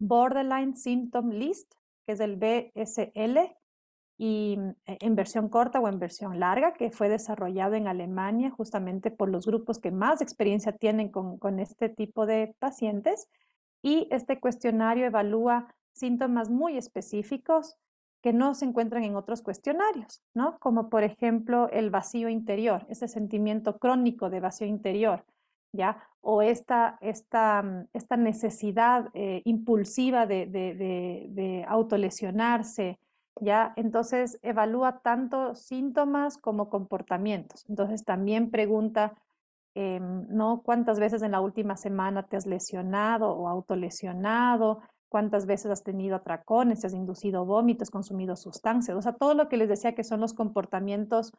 Borderline 0.00 0.76
Symptom 0.76 1.30
List, 1.30 1.74
que 2.06 2.12
es 2.12 2.20
el 2.20 2.36
BSL, 2.36 3.56
y 4.16 4.58
eh, 4.86 4.98
en 5.00 5.16
versión 5.16 5.48
corta 5.48 5.80
o 5.80 5.88
en 5.88 5.98
versión 5.98 6.38
larga, 6.40 6.74
que 6.74 6.90
fue 6.90 7.08
desarrollado 7.08 7.74
en 7.74 7.88
Alemania 7.88 8.50
justamente 8.50 9.10
por 9.10 9.28
los 9.28 9.46
grupos 9.46 9.78
que 9.78 9.90
más 9.90 10.20
experiencia 10.20 10.72
tienen 10.72 11.10
con 11.10 11.60
este 11.60 11.88
tipo 11.88 12.26
de 12.26 12.54
pacientes. 12.58 13.28
Y 13.82 14.08
este 14.10 14.40
cuestionario 14.40 15.06
evalúa 15.06 15.74
síntomas 15.92 16.50
muy 16.50 16.76
específicos 16.76 17.76
que 18.24 18.32
no 18.32 18.54
se 18.54 18.64
encuentran 18.64 19.04
en 19.04 19.16
otros 19.16 19.42
cuestionarios, 19.42 20.22
¿no? 20.32 20.58
Como 20.58 20.88
por 20.88 21.02
ejemplo 21.02 21.68
el 21.68 21.90
vacío 21.90 22.30
interior, 22.30 22.86
ese 22.88 23.06
sentimiento 23.06 23.76
crónico 23.78 24.30
de 24.30 24.40
vacío 24.40 24.66
interior, 24.66 25.26
¿ya? 25.72 26.02
O 26.22 26.40
esta, 26.40 26.96
esta, 27.02 27.62
mm, 27.62 27.88
esta 27.92 28.16
necesidad 28.16 29.10
eh, 29.12 29.42
impulsiva 29.44 30.24
de, 30.24 30.46
de, 30.46 31.66
autolesionarse, 31.68 32.98
¿ya? 33.42 33.74
Entonces 33.76 34.38
evalúa 34.40 35.00
tanto 35.00 35.54
síntomas 35.54 36.38
como 36.38 36.70
comportamientos. 36.70 37.66
Entonces 37.68 38.06
también 38.06 38.50
pregunta, 38.50 39.12
em, 39.74 40.26
¿no? 40.30 40.62
¿Cuántas 40.64 40.98
veces 40.98 41.20
en 41.20 41.32
la 41.32 41.42
última 41.42 41.76
semana 41.76 42.22
te 42.22 42.38
has 42.38 42.46
lesionado 42.46 43.28
o 43.36 43.48
autolesionado? 43.48 44.80
Cuántas 45.14 45.46
veces 45.46 45.70
has 45.70 45.84
tenido 45.84 46.16
atracones, 46.16 46.84
has 46.84 46.92
inducido 46.92 47.44
vómitos, 47.44 47.88
consumido 47.88 48.34
sustancias, 48.34 48.96
o 48.96 49.00
sea, 49.00 49.12
todo 49.12 49.34
lo 49.34 49.48
que 49.48 49.56
les 49.56 49.68
decía 49.68 49.94
que 49.94 50.02
son 50.02 50.18
los 50.18 50.34
comportamientos 50.34 51.30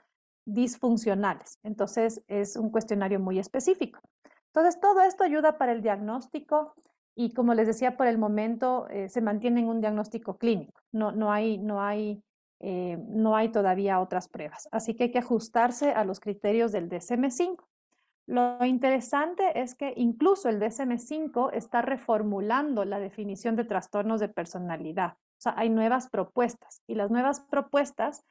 disfuncionales. 0.46 1.60
Entonces, 1.62 2.24
es 2.30 2.56
un 2.56 2.70
cuestionario 2.70 3.20
muy 3.20 3.38
específico. 3.38 4.00
Entonces, 4.46 4.80
todo 4.80 5.02
esto 5.02 5.26
ayuda 5.26 5.58
para 5.58 5.74
el 5.74 5.82
diagnóstico 5.82 6.74
y 7.16 7.34
como 7.34 7.54
les 7.54 7.68
decía, 7.68 7.98
por 7.98 8.08
el 8.08 8.18
momento 8.18 8.88
eh, 8.88 9.10
se 9.10 9.20
mantiene 9.20 9.60
en 9.60 9.68
un 9.68 9.82
diagnóstico 9.82 10.38
clínico. 10.38 10.80
No, 10.94 11.12
no, 11.12 11.34
hay, 11.34 11.58
no, 11.58 11.82
hay, 11.82 12.24
eh, 12.62 12.98
no 13.10 13.36
hay 13.36 13.50
todavía 13.50 14.00
otras 14.00 14.30
pruebas. 14.30 14.70
Así 14.72 14.96
que 14.96 15.04
hay 15.04 15.12
que 15.12 15.20
ajustarse 15.20 15.92
a 15.92 16.06
los 16.06 16.22
criterios 16.22 16.72
del 16.72 16.88
DSM-5. 16.88 17.58
Lo 18.28 18.64
interesante 18.66 19.62
es 19.62 19.76
que 19.76 19.94
incluso 19.96 20.50
el 20.50 20.60
DSM-5 20.60 21.52
está 21.54 21.82
reformulando 21.84 22.84
la 22.84 23.00
definición 23.00 23.56
de 23.56 23.66
trastornos 23.66 24.20
de 24.20 24.30
personalidad. 24.30 25.14
O 25.14 25.42
sea, 25.42 25.54
hay 25.58 25.70
nuevas 25.70 26.10
propuestas 26.10 26.82
y 26.88 26.96
las 26.96 27.12
nuevas 27.12 27.42
propuestas 27.42 28.26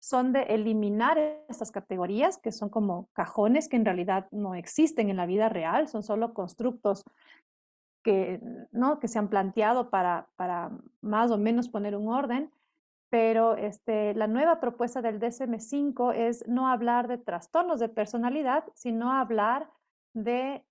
son 0.00 0.32
de 0.32 0.42
eliminar 0.42 1.18
estas 1.48 1.72
categorías 1.72 2.38
que 2.38 2.52
son 2.52 2.68
como 2.68 3.08
cajones 3.14 3.68
que 3.68 3.76
en 3.76 3.84
realidad 3.84 4.28
no 4.30 4.54
existen 4.54 5.08
en 5.08 5.16
la 5.16 5.26
vida 5.26 5.48
real, 5.48 5.88
son 5.88 6.02
solo 6.02 6.34
constructos 6.34 7.04
que, 8.04 8.40
¿no? 8.70 9.00
que 9.00 9.08
se 9.08 9.18
han 9.18 9.28
planteado 9.28 9.90
para, 9.90 10.28
para 10.36 10.70
más 11.00 11.30
o 11.30 11.38
menos 11.38 11.68
poner 11.68 11.96
un 11.96 12.08
orden 12.08 12.52
pero 13.10 13.56
este, 13.56 14.14
la 14.14 14.26
nueva 14.26 14.60
propuesta 14.60 15.00
del 15.00 15.18
DSM-5 15.18 16.14
es 16.14 16.46
no 16.46 16.68
hablar 16.68 17.08
de 17.08 17.18
trastornos 17.18 17.80
de 17.80 17.88
personalidad, 17.88 18.64
sino 18.74 19.12
hablar 19.12 19.70
de, 20.12 20.64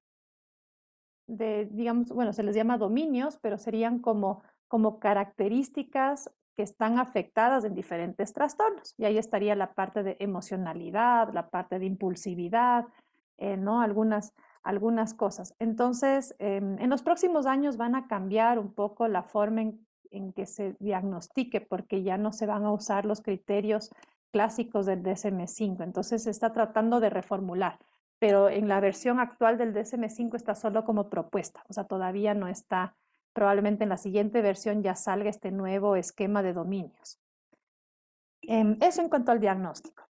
de, 1.28 1.67
digamos, 1.71 2.10
bueno, 2.10 2.34
se 2.34 2.43
les 2.43 2.56
llama 2.56 2.78
dominios, 2.78 3.38
pero 3.41 3.58
serían 3.58 4.00
como, 4.00 4.43
como 4.67 5.00
características 5.00 6.32
que 6.56 6.63
están 6.63 7.00
afectadas 7.00 7.63
en 7.63 7.76
diferentes 7.76 8.34
trastornos. 8.34 8.93
Y 8.97 9.06
ahí 9.06 9.17
estaría 9.17 9.56
la 9.56 9.73
parte 9.73 10.04
de 10.04 10.17
emocionalidad, 10.19 11.34
la 11.34 11.50
parte 11.50 11.80
de 11.80 11.86
impulsividad, 11.86 12.86
eh, 13.38 13.58
¿no? 13.58 13.82
Algunas, 13.82 14.34
algunas 14.63 15.13
cosas. 15.13 15.56
Entonces, 15.60 16.36
em, 16.39 16.80
en 16.80 16.89
los 16.89 17.04
próximos 17.04 17.45
años 17.45 17.78
van 17.78 17.95
a 17.95 18.08
cambiar 18.08 18.60
un 18.60 18.73
poco 18.73 19.08
la 19.08 19.23
forma 19.23 19.62
en, 19.62 19.87
en, 20.11 20.33
que 20.33 20.45
se 20.45 20.75
diagnostique, 20.79 21.61
porque 21.61 22.03
ya 22.03 22.17
no 22.17 22.31
se 22.31 22.45
van 22.45 22.65
a 22.65 22.71
usar 22.71 23.05
los 23.05 23.21
criterios 23.21 23.89
clásicos 24.31 24.85
del 24.85 25.03
DSM-5. 25.03 25.83
Entonces, 25.83 26.23
se 26.23 26.29
está 26.29 26.53
tratando 26.53 26.99
de 26.99 27.09
reformular, 27.09 27.79
pero 28.19 28.49
en 28.49 28.67
la 28.67 28.79
versión 28.79 29.19
actual 29.19 29.57
del 29.57 29.73
DSM-5 29.73 30.35
está 30.35 30.55
solo 30.55 30.83
como 30.83 31.09
propuesta, 31.09 31.63
o 31.69 31.73
sea, 31.73 31.85
todavía 31.85 32.33
no 32.33 32.47
está, 32.47 32.95
probablemente 33.33 33.83
en 33.83 33.89
la 33.89 33.97
siguiente 33.97 34.41
versión 34.41 34.81
ya 34.81 34.95
salga 34.95 35.29
este 35.29 35.51
nuevo 35.51 35.95
esquema 35.95 36.41
de 36.41 36.53
dominios. 36.53 37.19
Em, 38.41 38.77
eso 38.81 39.01
en 39.01 39.09
cuanto 39.09 39.31
al 39.31 39.39
diagnóstico. 39.39 40.03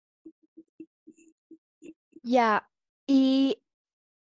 Ya, 2.24 2.70
y 3.06 3.62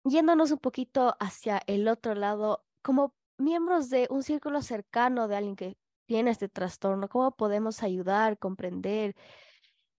yéndonos 0.04 0.52
un 0.52 0.60
poquito 0.60 1.16
hacia 1.20 1.62
el 1.68 1.88
otro 1.88 2.16
lado, 2.16 2.64
como 2.82 3.14
miembros 3.38 3.90
de 3.90 4.08
un 4.10 4.24
círculo 4.24 4.62
cercano 4.62 5.28
de 5.28 5.36
alguien 5.36 5.56
que 5.56 5.78
tiene 6.06 6.32
este 6.32 6.50
trastorno, 6.50 7.10
¿cómo 7.10 7.32
podemos 7.32 7.84
ayudar, 7.84 8.38
comprender 8.38 9.16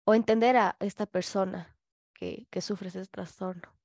o 0.04 0.14
entender 0.14 0.56
a 0.56 0.76
esta 0.80 1.06
persona 1.06 1.76
que, 2.14 2.46
que 2.50 2.60
sufre 2.60 2.88
ese 2.88 3.04
trastorno? 3.06 3.76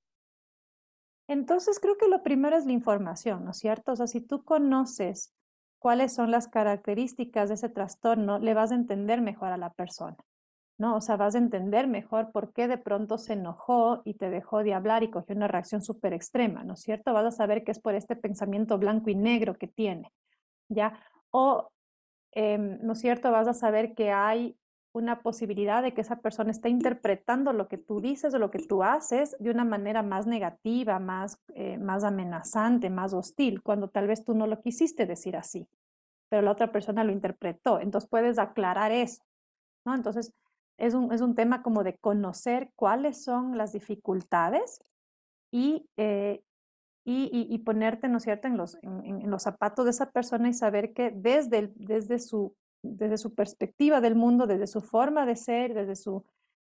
Entonces, 1.28 1.80
creo 1.80 1.98
que 1.98 2.08
lo 2.08 2.24
primero 2.24 2.58
es 2.58 2.66
la 2.66 2.74
información, 2.74 3.46
¿no 3.46 3.52
es 3.52 3.58
cierto? 3.58 3.94
O 3.94 3.96
sea, 3.96 4.08
si 4.08 4.22
tú 4.22 4.44
conoces 4.44 5.34
cuáles 5.80 6.14
son 6.14 6.30
las 6.30 6.48
características 6.48 7.50
de 7.50 7.56
ese 7.56 7.70
trastorno, 7.70 8.38
le 8.38 8.54
vas 8.54 8.72
a 8.72 8.76
entender 8.76 9.22
mejor 9.22 9.52
a 9.52 9.58
la 9.58 9.74
persona. 9.74 10.18
¿No? 10.82 10.96
O 10.96 11.02
sea, 11.02 11.16
vas 11.16 11.36
a 11.36 11.38
entender 11.38 11.86
mejor 11.86 12.32
por 12.32 12.54
qué 12.54 12.68
de 12.68 12.80
pronto 12.80 13.20
se 13.20 13.34
enojó 13.34 14.02
y 14.04 14.16
te 14.16 14.32
dejó 14.32 14.64
de 14.64 14.74
hablar 14.74 15.04
y 15.04 15.12
cogió 15.12 15.36
una 15.36 15.48
reacción 15.48 15.84
súper 15.84 16.12
extrema, 16.12 16.64
¿no 16.64 16.74
es 16.74 16.80
cierto? 16.82 17.14
Vas 17.14 17.26
a 17.26 17.32
saber 17.32 17.64
que 17.64 17.70
es 17.70 17.80
por 17.80 17.94
este 17.94 18.16
pensamiento 18.16 18.80
blanco 18.80 19.12
y 19.12 19.16
negro 19.16 19.54
que 19.54 19.68
tiene, 19.68 20.12
¿ya? 20.70 21.00
O, 21.30 21.70
em, 22.32 22.80
¿no 22.82 22.94
es 22.94 23.00
cierto? 23.00 23.32
Vas 23.32 23.48
a 23.48 23.54
saber 23.54 23.94
que 23.94 24.12
hay 24.12 24.58
una 24.92 25.22
posibilidad 25.22 25.84
de 25.84 25.94
que 25.94 26.02
esa 26.02 26.16
persona 26.16 26.50
esté 26.50 26.70
interpretando 26.70 27.54
lo 27.54 27.68
que 27.68 27.78
tú 27.78 28.02
dices 28.02 28.34
o 28.34 28.40
lo 28.40 28.50
que 28.50 28.66
tú 28.66 28.82
haces 28.82 29.36
de 29.38 29.52
una 29.52 29.64
manera 29.64 30.02
más 30.02 30.26
negativa, 30.26 30.98
más, 30.98 31.38
eh, 31.54 31.78
más 31.78 32.04
amenazante, 32.04 32.90
más 32.90 33.14
hostil, 33.14 33.62
cuando 33.62 33.90
tal 33.90 34.08
vez 34.08 34.26
tú 34.26 34.34
no 34.34 34.48
lo 34.48 34.60
quisiste 34.60 35.06
decir 35.06 35.38
así, 35.38 35.68
pero 36.28 36.42
la 36.42 36.52
otra 36.52 36.72
persona 36.72 37.04
lo 37.04 37.12
interpretó. 37.12 37.80
Entonces 37.80 38.10
puedes 38.10 38.40
aclarar 38.40 38.92
eso, 38.92 39.24
¿no? 39.86 39.94
Entonces, 39.94 40.34
es 40.82 40.96
un, 40.96 41.14
es 41.14 41.22
un 41.22 41.36
tema 41.36 41.62
como 41.62 41.84
de 41.84 41.96
conocer 41.98 42.72
cuáles 42.76 43.24
son 43.24 43.56
las 43.56 43.72
dificultades 43.72 44.80
y, 45.52 45.88
eh, 45.96 46.44
y, 47.06 47.30
y, 47.32 47.58
ponerte, 47.60 48.08
¿no 48.08 48.20
cierto?, 48.20 48.48
en 48.48 48.58
los, 48.58 48.78
en, 48.82 49.30
los 49.30 49.44
zapatos 49.44 49.86
de 49.86 49.92
esa 49.92 50.12
persona 50.12 50.50
y 50.50 50.54
saber 50.54 50.94
que 50.94 51.12
desde, 51.12 51.72
desde, 51.76 52.18
su, 52.18 52.56
desde 52.82 53.18
su 53.18 53.36
perspectiva 53.36 54.02
del 54.02 54.16
mundo, 54.16 54.48
desde 54.48 54.66
su 54.66 54.82
forma 54.82 55.26
de 55.26 55.36
ser, 55.36 55.74
desde 55.76 55.96
su 55.96 56.24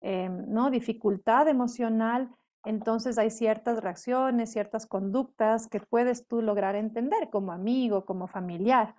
eh, 0.01 0.29
¿no? 0.29 0.69
dificultad 0.69 1.47
emocional, 1.47 2.29
entonces 2.65 3.17
hay 3.17 3.29
ciertas 3.29 3.81
reacciones, 3.81 4.51
ciertas 4.51 4.85
conductas 4.85 5.67
que 5.67 5.79
puedes 5.79 6.27
tú 6.27 6.41
lograr 6.41 6.75
entender 6.75 7.29
como 7.29 7.53
amigo, 7.53 8.05
como 8.05 8.27
familiar. 8.27 8.95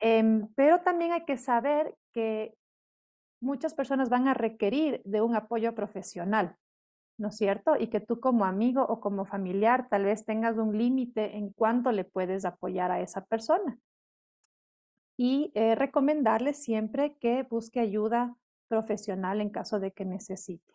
Em, 0.00 0.48
pero 0.54 0.80
también 0.80 1.12
hay 1.12 1.24
que 1.24 1.36
saber 1.36 1.94
que 2.12 2.54
muchas 3.44 3.74
personas 3.74 4.08
van 4.08 4.26
a 4.26 4.34
requerir 4.34 5.00
de 5.04 5.20
un 5.20 5.36
apoyo 5.36 5.74
profesional, 5.74 6.56
¿no 7.18 7.28
es 7.28 7.36
cierto? 7.36 7.76
Y 7.78 7.88
que 7.88 8.00
tú 8.00 8.18
como 8.18 8.44
amigo 8.44 8.84
o 8.84 9.00
como 9.00 9.24
familiar 9.24 9.88
tal 9.88 10.04
vez 10.04 10.24
tengas 10.24 10.56
un 10.56 10.76
límite 10.76 11.36
en 11.36 11.50
cuánto 11.50 11.92
le 11.92 12.04
puedes 12.04 12.44
apoyar 12.44 12.90
a 12.90 13.00
esa 13.00 13.24
persona. 13.24 13.78
Y 15.16 15.52
eh, 15.54 15.76
recomendarle 15.76 16.54
siempre 16.54 17.16
que 17.18 17.44
busque 17.44 17.78
ayuda 17.78 18.36
profesional 18.66 19.40
en 19.40 19.50
caso 19.50 19.78
de 19.78 19.92
que 19.92 20.04
necesite. 20.04 20.74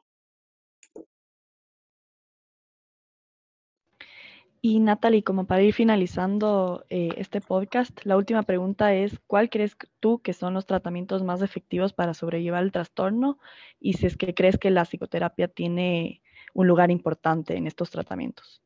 Y 4.61 4.79
Natalie, 4.79 5.23
como 5.23 5.45
para 5.45 5.61
ir 5.61 5.73
finalizando 5.73 6.83
eh, 6.89 7.09
este 7.15 7.39
podcast, 7.39 7.97
la 8.03 8.17
última 8.17 8.43
pregunta 8.43 8.93
es, 8.93 9.19
¿cuál 9.25 9.49
crees 9.49 9.77
tú 10.01 10.19
que 10.19 10.33
son 10.33 10.53
los 10.53 10.65
tratamientos 10.65 11.23
más 11.23 11.41
efectivos 11.41 11.93
para 11.93 12.13
sobrellevar 12.13 12.63
el 12.63 12.73
trastorno? 12.73 13.39
Y 13.79 13.93
si 13.93 14.05
es 14.05 14.17
que 14.17 14.33
crees 14.33 14.57
que 14.57 14.69
la 14.69 14.83
psicoterapia 14.83 15.47
tiene 15.47 16.21
un 16.53 16.67
lugar 16.67 16.91
importante 16.91 17.55
en 17.55 17.67
estos 17.67 17.89
tratamientos. 17.89 18.61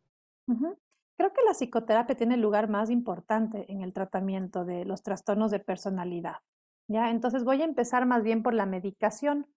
Creo 0.48 1.32
que 1.32 1.44
la 1.46 1.54
psicoterapia 1.54 2.16
tiene 2.16 2.36
el 2.36 2.42
lugar 2.42 2.70
más 2.70 2.90
importante 2.90 3.72
en 3.72 3.82
el 3.82 3.94
tratamiento 3.94 4.66
de 4.66 4.86
los 4.86 5.04
trastornos 5.04 5.52
de 5.52 5.60
personalidad. 5.60 6.38
¿ya? 6.88 7.12
Entonces 7.12 7.44
voy 7.44 7.62
a 7.62 7.66
empezar 7.66 8.06
más 8.06 8.24
bien 8.24 8.42
por 8.42 8.54
la 8.54 8.66
medicación. 8.66 9.48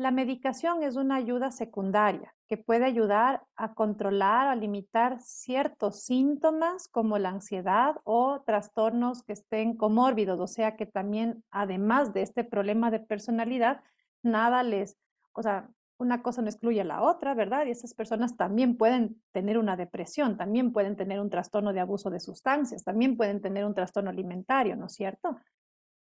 La 0.00 0.12
medicación 0.12 0.82
es 0.82 0.96
una 0.96 1.16
ayuda 1.16 1.50
secundaria 1.50 2.34
que 2.48 2.56
puede 2.56 2.86
ayudar 2.86 3.42
a 3.54 3.74
controlar 3.74 4.46
o 4.46 4.50
a 4.50 4.54
limitar 4.54 5.20
ciertos 5.20 6.04
síntomas 6.04 6.88
como 6.88 7.18
la 7.18 7.28
ansiedad 7.28 7.96
o 8.04 8.40
trastornos 8.46 9.22
que 9.22 9.34
estén 9.34 9.76
comórbidos, 9.76 10.40
o 10.40 10.46
sea 10.46 10.74
que 10.74 10.86
también 10.86 11.44
además 11.50 12.14
de 12.14 12.22
este 12.22 12.44
problema 12.44 12.90
de 12.90 13.00
personalidad, 13.00 13.82
nada 14.22 14.62
les, 14.62 14.96
o 15.34 15.42
sea, 15.42 15.68
una 15.98 16.22
cosa 16.22 16.40
no 16.40 16.48
excluye 16.48 16.80
a 16.80 16.84
la 16.84 17.02
otra, 17.02 17.34
¿verdad? 17.34 17.66
Y 17.66 17.72
esas 17.72 17.92
personas 17.92 18.38
también 18.38 18.78
pueden 18.78 19.22
tener 19.32 19.58
una 19.58 19.76
depresión, 19.76 20.38
también 20.38 20.72
pueden 20.72 20.96
tener 20.96 21.20
un 21.20 21.28
trastorno 21.28 21.74
de 21.74 21.80
abuso 21.80 22.08
de 22.08 22.20
sustancias, 22.20 22.84
también 22.84 23.18
pueden 23.18 23.42
tener 23.42 23.66
un 23.66 23.74
trastorno 23.74 24.08
alimentario, 24.08 24.76
¿no 24.76 24.86
es 24.86 24.94
cierto? 24.94 25.36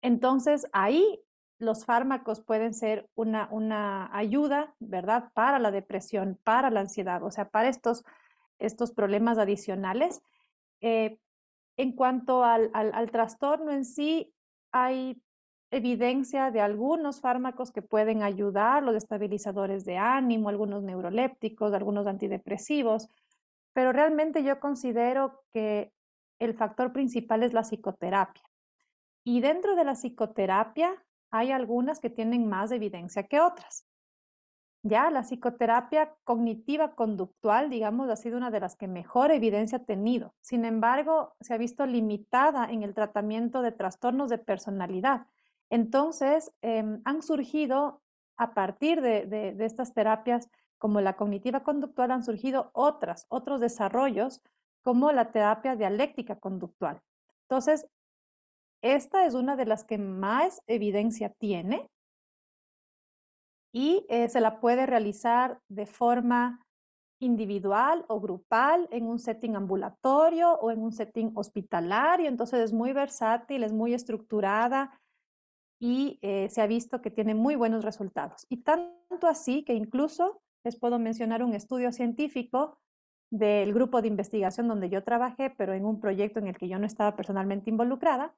Entonces, 0.03 0.67
ahí 0.73 1.21
los 1.59 1.85
fármacos 1.85 2.41
pueden 2.41 2.75
ser 2.75 3.09
una, 3.15 3.49
una 3.51 4.15
ayuda, 4.17 4.75
¿verdad? 4.79 5.31
Para 5.35 5.59
la 5.59 5.71
depresión, 5.71 6.39
para 6.45 6.71
la 6.71 6.81
ansiedad, 6.81 7.23
o 7.23 7.31
sea, 7.31 7.49
para 7.49 7.69
estos, 7.69 8.05
estos 8.59 8.93
problemas 8.93 9.39
adicionales. 9.39 10.23
Eh, 10.81 11.19
en 11.79 11.93
cuanto 11.93 12.45
al, 12.45 12.71
al, 12.75 12.93
al, 12.95 13.11
trastorno 13.11 13.71
en 13.71 13.85
sí, 13.85 14.33
hay 14.73 15.21
evidencia 15.71 16.51
de 16.51 16.61
algunos 16.61 17.21
fármacos 17.21 17.73
que 17.73 17.83
pueden 17.83 18.23
ayudar, 18.23 18.83
los 18.83 18.95
estabilizadores 18.95 19.85
de 19.85 19.99
ánimo, 19.99 20.49
algunos 20.49 20.83
neurolépticos, 20.83 21.73
algunos 21.73 22.07
antidepresivos, 22.07 23.09
pero 23.73 23.93
realmente 23.93 24.43
yo 24.43 24.61
considero 24.61 25.43
que 25.53 25.93
el 26.39 26.55
factor 26.55 26.93
principal 26.93 27.43
es 27.43 27.53
la 27.53 27.63
psicoterapia. 27.63 28.43
Y 29.25 29.41
dentro 29.41 29.75
de 29.75 29.85
la 29.85 29.95
psicoterapia 29.95 31.05
hay 31.31 31.53
algunas 31.53 32.01
que 32.01 32.11
tienen 32.11 32.49
más 32.49 32.71
evidencia 32.73 33.25
que 33.25 33.41
otras. 33.41 33.87
Ya 34.83 35.11
la 35.11 35.25
psicoterapia 35.25 36.15
cognitiva 36.23 36.95
conductual, 36.95 37.71
digamos, 37.71 38.09
ha 38.09 38.15
sido 38.15 38.37
una 38.37 38.53
de 38.53 38.61
las 38.61 38.77
que 38.77 38.87
mejor 38.87 39.33
evidencia 39.33 39.79
ha 39.79 39.85
tenido. 39.85 40.35
Sin 40.41 40.65
embargo, 40.65 41.35
se 41.41 41.55
ha 41.55 41.59
visto 41.59 41.87
limitada 41.87 42.67
en 42.67 42.85
el 42.85 42.95
tratamiento 42.95 43.63
de 43.63 43.73
trastornos 43.73 44.31
de 44.31 44.39
personalidad. 44.39 45.27
Entonces, 45.71 46.53
em, 46.63 47.03
han 47.05 47.23
surgido 47.23 48.01
a 48.37 48.55
partir 48.55 49.01
de, 49.01 49.27
de, 49.27 49.65
estas 49.65 49.93
terapias 49.93 50.49
como 50.79 51.01
la 51.01 51.17
cognitiva 51.17 51.65
conductual, 51.65 52.13
han 52.13 52.23
surgido 52.23 52.71
otras, 52.73 53.27
otros 53.29 53.61
desarrollos 53.61 54.41
como 54.83 55.11
la 55.11 55.33
terapia 55.33 55.75
dialéctica 55.75 56.39
conductual. 56.39 57.03
Entonces, 57.43 57.89
esta 58.95 59.27
es 59.27 59.35
una 59.35 59.57
de 59.57 59.67
las 59.67 59.85
que 59.85 59.99
más 59.99 60.63
evidencia 60.67 61.31
tiene 61.31 61.89
y 63.73 64.07
eh, 64.09 64.29
se 64.29 64.41
la 64.41 64.61
puede 64.61 64.87
realizar 64.87 65.61
de 65.69 65.87
forma 65.87 66.67
individual 67.21 68.05
o 68.09 68.21
grupal 68.21 68.89
en 68.91 69.07
un 69.07 69.19
setting 69.19 69.57
ambulatorio 69.57 70.53
o 70.53 70.71
en 70.71 70.83
un 70.83 70.93
setting 70.93 71.33
hospitalario. 71.35 72.29
Entonces 72.29 72.61
es 72.61 72.73
muy 72.73 72.93
versátil, 72.93 73.65
es 73.65 73.73
muy 73.73 73.95
estructurada 73.95 74.99
y 75.79 76.19
eh, 76.23 76.49
se 76.51 76.63
ha 76.63 76.67
visto 76.67 77.03
que 77.03 77.11
tiene 77.11 77.35
muy 77.35 77.55
buenos 77.55 77.85
resultados. 77.85 78.47
Y 78.49 78.59
tanto 78.59 79.27
así 79.29 79.65
que 79.65 79.75
incluso 79.75 80.41
les 80.65 80.77
puedo 80.77 80.99
mencionar 80.99 81.43
un 81.43 81.55
estudio 81.55 81.93
científico 81.93 82.79
del 83.31 83.75
grupo 83.75 84.03
de 84.03 84.09
investigación 84.09 84.69
donde 84.69 84.89
yo 84.89 85.03
trabajé, 85.03 85.51
pero 85.51 85.75
en 85.75 85.85
un 85.85 86.01
proyecto 86.01 86.39
en 86.39 86.47
el 86.47 86.57
que 86.57 86.69
yo 86.69 86.79
no 86.79 86.87
estaba 86.87 87.17
personalmente 87.17 87.71
involucrada, 87.71 88.35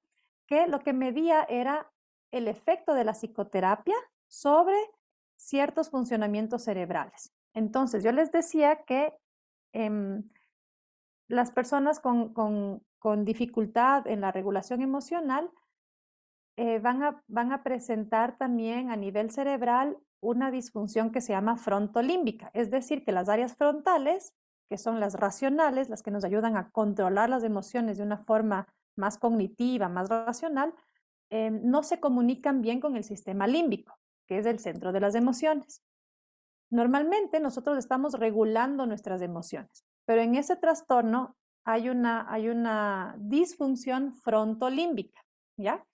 que 0.49 0.67
lo 0.67 0.81
que 0.81 0.93
medía 0.93 1.45
era 1.45 1.93
el 2.33 2.49
efecto 2.49 2.95
de 2.95 3.05
la 3.05 3.13
psicoterapia 3.13 3.95
sobre 4.27 4.77
ciertos 5.37 5.91
funcionamientos 5.91 6.65
cerebrales. 6.65 7.33
Entonces, 7.55 8.03
yo 8.03 8.13
les 8.13 8.33
decía 8.33 8.83
que 8.85 9.15
eh, 9.73 10.23
las 11.29 11.53
personas 11.53 12.01
con, 12.01 12.33
con, 12.33 12.83
con, 12.99 13.25
dificultad 13.25 14.07
en 14.07 14.21
la 14.21 14.33
regulación 14.33 14.83
emocional 14.83 15.51
eh, 16.57 16.81
van, 16.81 17.03
a, 17.03 17.23
van 17.29 17.53
a 17.53 17.63
presentar 17.63 18.37
también 18.37 18.91
a 18.91 18.97
nivel 18.97 19.31
cerebral 19.31 19.99
una 20.21 20.51
disfunción 20.51 21.13
que 21.13 21.21
se 21.21 21.33
llama 21.33 21.57
frontolímbica, 21.57 22.51
es 22.55 22.71
decir, 22.71 23.05
que 23.05 23.13
las 23.13 23.29
áreas 23.29 23.55
frontales 23.55 24.35
que 24.69 24.79
son 24.79 25.01
las 25.01 25.15
racionales, 25.15 25.89
las 25.89 26.03
que 26.03 26.11
nos 26.11 26.25
ayudan 26.25 26.57
a 26.57 26.71
controlar 26.71 27.31
las 27.31 27.43
emociones 27.43 27.97
de 27.97 28.05
una 28.05 28.19
forma 28.19 28.69
más 28.99 29.19
cognitiva, 29.19 29.89
más 29.89 30.09
racional, 30.09 30.75
em, 31.31 31.61
no 31.65 31.83
se 31.83 32.01
comunican 32.01 32.61
bien 32.61 32.81
con 32.81 32.97
el 32.97 33.05
sistema 33.05 33.47
límbico, 33.47 33.95
que 34.27 34.39
es 34.39 34.47
el 34.47 34.59
centro 34.59 34.93
de 34.93 35.01
las 35.01 35.15
emociones. 35.15 35.83
Normalmente 36.71 37.41
nosotros 37.41 37.79
estamos 37.79 38.15
regulando 38.15 38.87
nuestras 38.87 39.23
emociones, 39.23 39.85
pero 40.05 40.21
en 40.21 40.35
ese 40.35 40.57
trastorno 40.57 41.37
hay 41.65 41.89
una, 41.89 42.31
hay 42.33 42.49
una 42.49 43.15
disfunción 43.19 44.13
frontolímbica, 44.13 45.21
¿ya? 45.57 45.85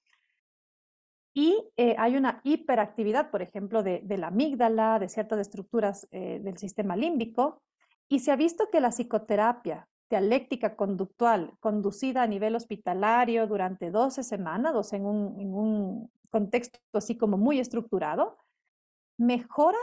Y 1.34 1.68
eh, 1.76 1.96
hay 1.98 2.16
una 2.16 2.40
hiperactividad, 2.44 3.30
por 3.30 3.42
ejemplo, 3.42 3.82
de, 3.82 4.02
la 4.16 4.28
amígdala, 4.28 5.00
de 5.00 5.08
ciertas 5.08 5.40
estructuras 5.40 6.06
eh, 6.12 6.38
del 6.40 6.58
sistema 6.58 6.94
límbico, 6.94 7.62
y 8.08 8.20
se 8.20 8.30
ha 8.30 8.36
visto 8.36 8.70
que 8.70 8.80
la 8.80 8.90
psicoterapia 8.90 9.88
dialéctica 10.14 10.76
conductual 10.76 11.56
conducida 11.58 12.22
a 12.22 12.26
nivel 12.28 12.54
hospitalario 12.54 13.48
durante 13.48 13.90
12 13.90 14.22
semanas, 14.22 14.72
o 14.74 14.94
en 14.94 15.06
un, 15.06 15.40
en 15.40 15.54
un 15.54 16.10
contexto 16.30 16.78
así 16.92 17.16
como 17.16 17.36
muy 17.36 17.58
estructurado, 17.58 18.38
mejora 19.18 19.78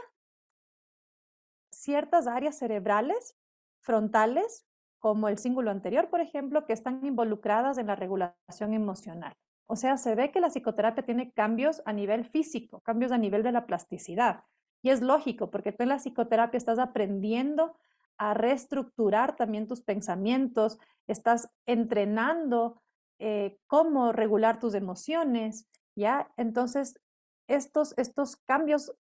ciertas 1.69 2.27
áreas 2.27 2.57
cerebrales 2.57 3.35
frontales, 3.81 4.65
como 4.99 5.27
el 5.27 5.37
cíngulo 5.37 5.69
anterior, 5.69 6.09
por 6.09 6.21
ejemplo, 6.21 6.65
que 6.65 6.73
están 6.73 7.05
involucradas 7.05 7.77
en 7.77 7.87
la 7.87 7.95
regulación 7.95 8.73
emocional. 8.73 9.33
O 9.67 9.75
sea, 9.75 9.97
se 9.97 10.15
ve 10.15 10.31
que 10.31 10.39
la 10.39 10.49
psicoterapia 10.49 11.03
tiene 11.03 11.33
cambios 11.33 11.81
a 11.85 11.91
nivel 11.91 12.23
físico, 12.23 12.81
cambios 12.81 13.11
a 13.11 13.17
nivel 13.17 13.43
de 13.43 13.51
la 13.51 13.65
plasticidad. 13.65 14.43
Y 14.81 14.91
es 14.91 15.01
lógico, 15.01 15.49
porque 15.49 15.71
tú 15.73 15.83
en 15.83 15.89
la 15.89 15.97
psicoterapia 15.97 16.57
estás 16.57 16.79
aprendiendo 16.79 17.75
a 18.21 18.35
reestructurar 18.35 19.35
también 19.35 19.67
tus 19.67 19.81
pensamientos, 19.81 20.77
estás 21.07 21.49
entrenando 21.65 22.79
eh, 23.17 23.57
cómo 23.65 24.11
regular 24.11 24.59
tus 24.59 24.75
emociones, 24.75 25.67
¿ya? 25.95 26.31
Entonces, 26.37 26.99
estos, 27.47 27.95
estos 27.97 28.35
cambios 28.35 28.93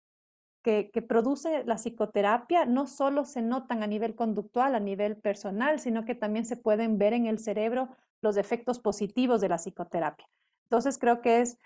que, 0.62 0.92
produce 1.08 1.64
la 1.64 1.78
psicoterapia 1.78 2.64
no 2.64 2.86
solo 2.86 3.24
se 3.24 3.42
notan 3.42 3.82
a 3.82 3.88
nivel 3.88 4.14
conductual, 4.14 4.76
a 4.76 4.80
nivel 4.80 5.16
personal, 5.16 5.80
sino 5.80 6.04
que 6.04 6.14
también 6.14 6.46
se 6.46 6.56
pueden 6.56 6.96
ver 6.96 7.12
en 7.12 7.26
el 7.26 7.40
cerebro 7.40 7.88
los 8.22 8.36
efectos 8.36 8.78
positivos 8.78 9.40
de 9.40 9.48
la 9.48 9.58
psicoterapia. 9.58 10.28
Entonces 10.66 10.96
creo 10.96 11.22
que 11.22 11.40
es 11.40 11.58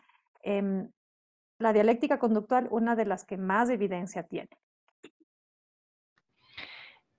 em, 0.42 0.90
la 1.58 1.74
dialéctica 1.74 2.18
conductual 2.18 2.68
una 2.70 2.96
de 2.96 3.04
las 3.04 3.26
que 3.26 3.36
más 3.36 3.68
evidencia 3.68 4.22
tiene. 4.22 4.48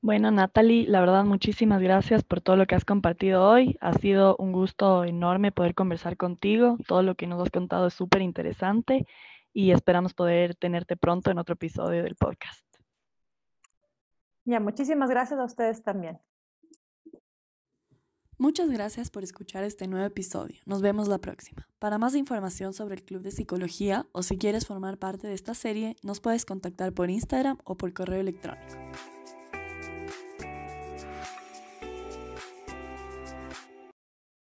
Bueno, 0.04 0.32
Natalie, 0.32 0.86
la 0.86 1.00
verdad, 1.00 1.24
muchísimas 1.24 1.82
gracias 1.82 2.26
por 2.26 2.42
todo 2.42 2.58
lo 2.58 2.66
que 2.68 2.76
has 2.76 2.84
compartido 2.84 3.50
hoy. 3.50 3.78
Ha 3.80 3.94
sido 3.94 4.36
un 4.36 4.52
gusto 4.52 5.06
enorme 5.06 5.54
poder 5.54 5.76
conversar 5.76 6.18
contigo. 6.18 6.78
Todo 6.90 7.04
lo 7.04 7.16
que 7.16 7.26
nos 7.26 7.42
has 7.42 7.50
contado 7.50 7.88
es 7.88 7.94
súper 7.94 8.22
interesante 8.22 9.08
y 9.54 9.72
esperamos 9.72 10.14
poder 10.14 10.56
tenerte 10.56 10.98
pronto 10.98 11.32
en 11.32 11.38
otro 11.38 11.54
episodio 11.54 12.04
del 12.04 12.18
podcast. 12.18 12.66
Ya, 14.44 14.60
muchísimas 14.60 15.10
gracias 15.10 15.40
a 15.40 15.46
ustedes 15.46 15.84
también. 15.84 16.20
Muchas 18.38 18.70
gracias 18.70 19.10
por 19.10 19.24
escuchar 19.24 19.64
este 19.64 19.88
nuevo 19.88 20.06
episodio. 20.06 20.60
Nos 20.66 20.82
vemos 20.82 21.08
la 21.08 21.20
próxima. 21.20 21.66
Para 21.80 21.98
más 21.98 22.14
información 22.14 22.74
sobre 22.74 22.96
el 22.96 23.04
Club 23.04 23.22
de 23.22 23.32
Psicología 23.32 24.06
o 24.12 24.22
si 24.22 24.38
quieres 24.38 24.68
formar 24.68 24.98
parte 24.98 25.28
de 25.28 25.34
esta 25.34 25.54
serie, 25.54 25.96
nos 26.04 26.20
puedes 26.20 26.44
contactar 26.44 26.92
por 26.92 27.10
Instagram 27.10 27.58
o 27.64 27.78
por 27.78 27.94
correo 27.94 28.20
electrónico. 28.20 28.76